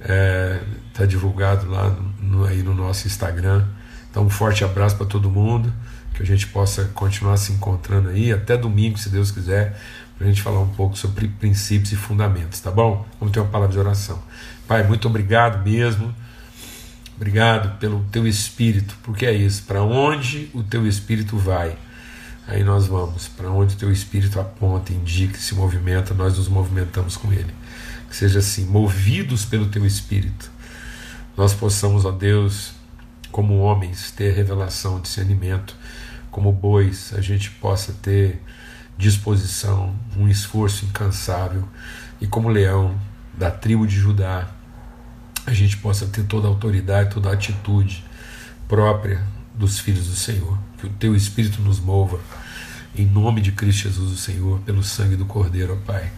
é, 0.00 0.58
tá 0.92 1.06
divulgado 1.06 1.70
lá 1.70 1.96
no, 2.20 2.44
aí 2.44 2.62
no 2.62 2.74
nosso 2.74 3.06
Instagram. 3.06 3.64
Então, 4.10 4.24
um 4.24 4.30
forte 4.30 4.64
abraço 4.64 4.96
para 4.96 5.06
todo 5.06 5.30
mundo. 5.30 5.72
Que 6.14 6.22
a 6.22 6.26
gente 6.26 6.46
possa 6.48 6.84
continuar 6.94 7.38
se 7.38 7.52
encontrando 7.52 8.10
aí 8.10 8.32
até 8.32 8.54
domingo, 8.54 8.98
se 8.98 9.08
Deus 9.08 9.30
quiser, 9.30 9.80
para 10.18 10.26
a 10.26 10.28
gente 10.30 10.42
falar 10.42 10.60
um 10.60 10.68
pouco 10.68 10.96
sobre 10.96 11.26
princípios 11.26 11.90
e 11.92 11.96
fundamentos, 11.96 12.60
tá 12.60 12.70
bom? 12.70 13.06
Vamos 13.18 13.32
ter 13.32 13.40
uma 13.40 13.48
palavra 13.48 13.72
de 13.72 13.78
oração. 13.78 14.22
Pai, 14.68 14.86
muito 14.86 15.08
obrigado 15.08 15.64
mesmo. 15.64 16.14
Obrigado 17.16 17.78
pelo 17.78 18.04
teu 18.12 18.26
espírito, 18.26 18.94
porque 19.02 19.24
é 19.24 19.32
isso. 19.32 19.62
Para 19.62 19.82
onde 19.82 20.50
o 20.52 20.62
teu 20.62 20.86
espírito 20.86 21.38
vai, 21.38 21.78
aí 22.46 22.62
nós 22.62 22.86
vamos. 22.86 23.28
Para 23.28 23.50
onde 23.50 23.74
o 23.74 23.78
teu 23.78 23.90
espírito 23.90 24.38
aponta, 24.38 24.92
indica, 24.92 25.38
se 25.38 25.54
movimenta, 25.54 26.12
nós 26.12 26.36
nos 26.36 26.48
movimentamos 26.48 27.16
com 27.16 27.32
ele 27.32 27.54
que 28.12 28.16
seja 28.18 28.40
assim, 28.40 28.66
movidos 28.66 29.46
pelo 29.46 29.68
teu 29.68 29.86
Espírito, 29.86 30.51
nós 31.36 31.54
possamos, 31.54 32.04
ó 32.04 32.10
Deus, 32.10 32.72
como 33.30 33.58
homens, 33.60 34.10
ter 34.10 34.34
revelação, 34.34 35.00
discernimento, 35.00 35.74
como 36.30 36.52
bois, 36.52 37.12
a 37.16 37.20
gente 37.20 37.50
possa 37.50 37.92
ter 37.92 38.42
disposição, 38.96 39.94
um 40.16 40.28
esforço 40.28 40.84
incansável, 40.84 41.66
e 42.20 42.26
como 42.26 42.48
leão 42.48 42.94
da 43.32 43.50
tribo 43.50 43.86
de 43.86 43.96
Judá, 43.96 44.48
a 45.46 45.52
gente 45.52 45.76
possa 45.78 46.06
ter 46.06 46.24
toda 46.24 46.46
a 46.46 46.50
autoridade, 46.50 47.14
toda 47.14 47.30
a 47.30 47.32
atitude 47.32 48.04
própria 48.68 49.22
dos 49.54 49.78
filhos 49.78 50.06
do 50.06 50.14
Senhor. 50.14 50.56
Que 50.78 50.86
o 50.86 50.90
teu 50.90 51.16
Espírito 51.16 51.60
nos 51.62 51.80
mova, 51.80 52.20
em 52.94 53.06
nome 53.06 53.40
de 53.40 53.52
Cristo 53.52 53.88
Jesus, 53.88 54.12
o 54.12 54.16
Senhor, 54.16 54.60
pelo 54.60 54.84
sangue 54.84 55.16
do 55.16 55.24
Cordeiro, 55.24 55.74
ó 55.74 55.86
Pai. 55.86 56.12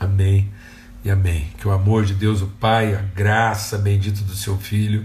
Amém 0.00 0.50
e 1.04 1.10
amém. 1.10 1.48
Que 1.58 1.66
o 1.66 1.72
amor 1.72 2.04
de 2.04 2.14
Deus, 2.14 2.42
o 2.42 2.46
Pai, 2.46 2.94
a 2.94 3.02
graça 3.14 3.78
bendita 3.78 4.22
do 4.22 4.34
seu 4.34 4.56
Filho 4.56 5.04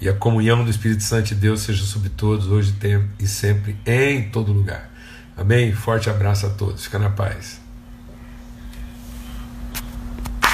e 0.00 0.08
a 0.08 0.12
comunhão 0.12 0.64
do 0.64 0.70
Espírito 0.70 1.02
Santo 1.02 1.28
de 1.28 1.34
Deus 1.34 1.60
seja 1.60 1.84
sobre 1.84 2.08
todos, 2.08 2.48
hoje 2.48 2.74
e 3.18 3.26
sempre, 3.26 3.76
em 3.86 4.28
todo 4.30 4.52
lugar. 4.52 4.90
Amém? 5.36 5.72
Forte 5.72 6.08
abraço 6.08 6.46
a 6.46 6.50
todos. 6.50 6.84
Fica 6.84 6.98
na 6.98 7.10
paz. 7.10 7.65